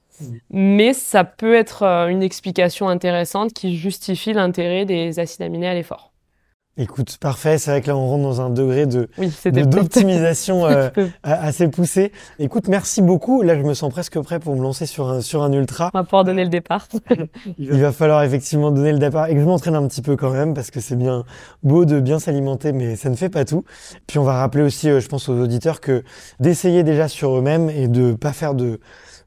Mais 0.50 0.94
ça 0.94 1.24
peut 1.24 1.56
être 1.56 1.84
euh, 1.84 2.08
une 2.08 2.24
explication 2.24 2.90
intéressante 2.90 3.54
qui 3.54 3.78
justifie 3.78 4.34
l'intérêt 4.34 4.86
des 4.86 5.20
acides 5.20 5.42
aminés 5.42 5.68
à 5.68 5.74
l'effort. 5.74 6.14
Écoute, 6.76 7.18
parfait. 7.20 7.60
C'est 7.60 7.70
vrai 7.70 7.82
que 7.82 7.88
là, 7.88 7.96
on 7.96 8.08
rentre 8.08 8.24
dans 8.24 8.42
un 8.42 8.50
degré 8.50 8.88
de 8.88 9.08
d'optimisation 9.62 10.66
euh, 10.66 10.90
assez 11.22 11.68
poussé. 11.68 12.12
Écoute, 12.40 12.68
merci 12.68 13.04
beaucoup. 13.04 13.44
Là, 13.44 13.56
je 13.56 13.62
me 13.62 13.76
sens 13.76 13.94
presque 13.94 14.20
prêt 14.22 14.40
pour 14.40 14.56
me 14.56 14.62
lancer 14.62 14.88
sur 14.88 15.08
un 15.08 15.22
sur 15.22 15.44
un 15.44 15.54
ultra. 15.54 15.92
On 15.94 16.00
va 16.00 16.04
pouvoir 16.04 16.24
donner 16.24 16.44
le 16.44 16.50
départ. 16.50 16.88
Il 17.60 17.80
va 17.80 17.92
falloir 17.92 18.24
effectivement 18.24 18.72
donner 18.72 18.92
le 18.92 18.98
départ 18.98 19.28
et 19.28 19.36
que 19.36 19.40
je 19.40 19.46
m'entraîne 19.46 19.76
un 19.76 19.88
petit 19.88 20.02
peu 20.02 20.16
quand 20.16 20.32
même 20.32 20.56
parce 20.56 20.72
que 20.72 20.80
c'est 20.80 20.96
bien 20.96 21.26
beau 21.62 21.86
de 21.86 22.00
bien 22.00 22.18
s'alimenter, 22.18 22.72
mais 22.72 22.96
ça 22.96 23.12
ne 23.12 23.16
fait 23.16 23.30
pas 23.30 23.46
tout. 23.46 23.64
Puis 24.08 24.18
on 24.18 24.24
va 24.24 24.34
rappeler 24.34 24.64
aussi, 24.64 24.90
euh, 24.90 25.00
je 25.00 25.08
pense 25.08 25.30
aux 25.30 25.40
auditeurs 25.40 25.80
que 25.80 26.04
d'essayer 26.40 26.82
déjà 26.82 27.08
sur 27.08 27.38
eux-mêmes 27.38 27.70
et 27.70 27.88
de 27.88 28.14
pas 28.14 28.34
faire 28.34 28.56
de 28.56 28.80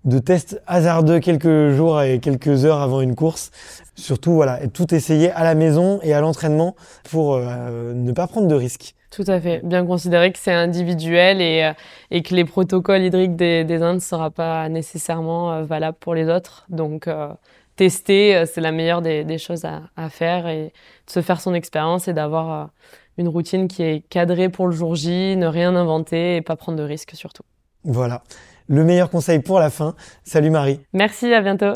de 0.07 0.21
tests 0.21 0.63
hasardeux 0.67 1.19
quelques 1.19 1.71
jours 1.71 2.01
et 2.01 2.21
quelques 2.21 2.65
heures 2.65 2.81
avant 2.81 3.01
une 3.01 3.15
course. 3.15 3.51
Surtout, 3.97 4.33
voilà, 4.33 4.61
tout 4.69 4.95
essayer 4.95 5.31
à 5.33 5.43
la 5.43 5.55
maison 5.55 5.99
et 6.03 6.15
à 6.15 6.21
l'entraînement 6.21 6.77
pour 7.11 7.35
euh, 7.35 7.93
ne 7.93 8.13
pas 8.13 8.27
prendre 8.29 8.47
de 8.47 8.55
risques. 8.55 8.95
Tout 9.11 9.25
à 9.27 9.41
fait. 9.41 9.61
Bien 9.65 9.85
considérer 9.85 10.31
que 10.33 10.39
c'est 10.39 10.53
individuel 10.53 11.39
euh, 11.41 11.73
et, 12.11 12.23
que 12.23 12.35
les 12.35 12.45
protocoles 12.45 13.03
hydriques 13.03 13.35
des, 13.35 13.65
des 13.65 13.79
ne 13.79 13.99
sera 13.99 14.31
pas 14.31 14.69
nécessairement 14.69 15.53
euh, 15.53 15.63
valable 15.65 15.97
pour 15.99 16.15
les 16.15 16.29
autres. 16.29 16.67
Donc, 16.69 17.09
tester, 17.75 18.45
c'est 18.47 18.61
la 18.61 18.73
meilleure 18.73 19.03
des, 19.03 19.39
choses 19.39 19.65
à, 19.65 20.09
faire 20.09 20.47
et 20.47 20.73
de 21.07 21.11
se 21.11 21.21
faire 21.21 21.41
son 21.41 21.53
expérience 21.53 22.07
et 22.07 22.13
d'avoir 22.13 22.71
une 23.19 23.29
routine 23.29 23.67
qui 23.67 23.83
est 23.83 24.01
cadrée 24.09 24.49
pour 24.49 24.67
le 24.67 24.73
jour 24.73 24.95
J, 24.95 25.37
ne 25.37 25.47
rien 25.47 25.75
inventer 25.75 26.37
et 26.37 26.43
pas 26.43 26.57
prendre 26.57 26.79
de 26.79 26.85
risques 26.85 27.13
surtout. 27.15 27.43
Voilà 27.85 28.23
le 28.69 28.85
meilleur 28.85 29.11
conseil 29.11 29.41
pour 29.41 29.59
la 29.59 29.71
fin. 29.71 29.95
Salut 30.25 30.51
Marie. 30.51 30.81
Merci, 30.93 31.33
à 31.33 31.41
bientôt. 31.41 31.73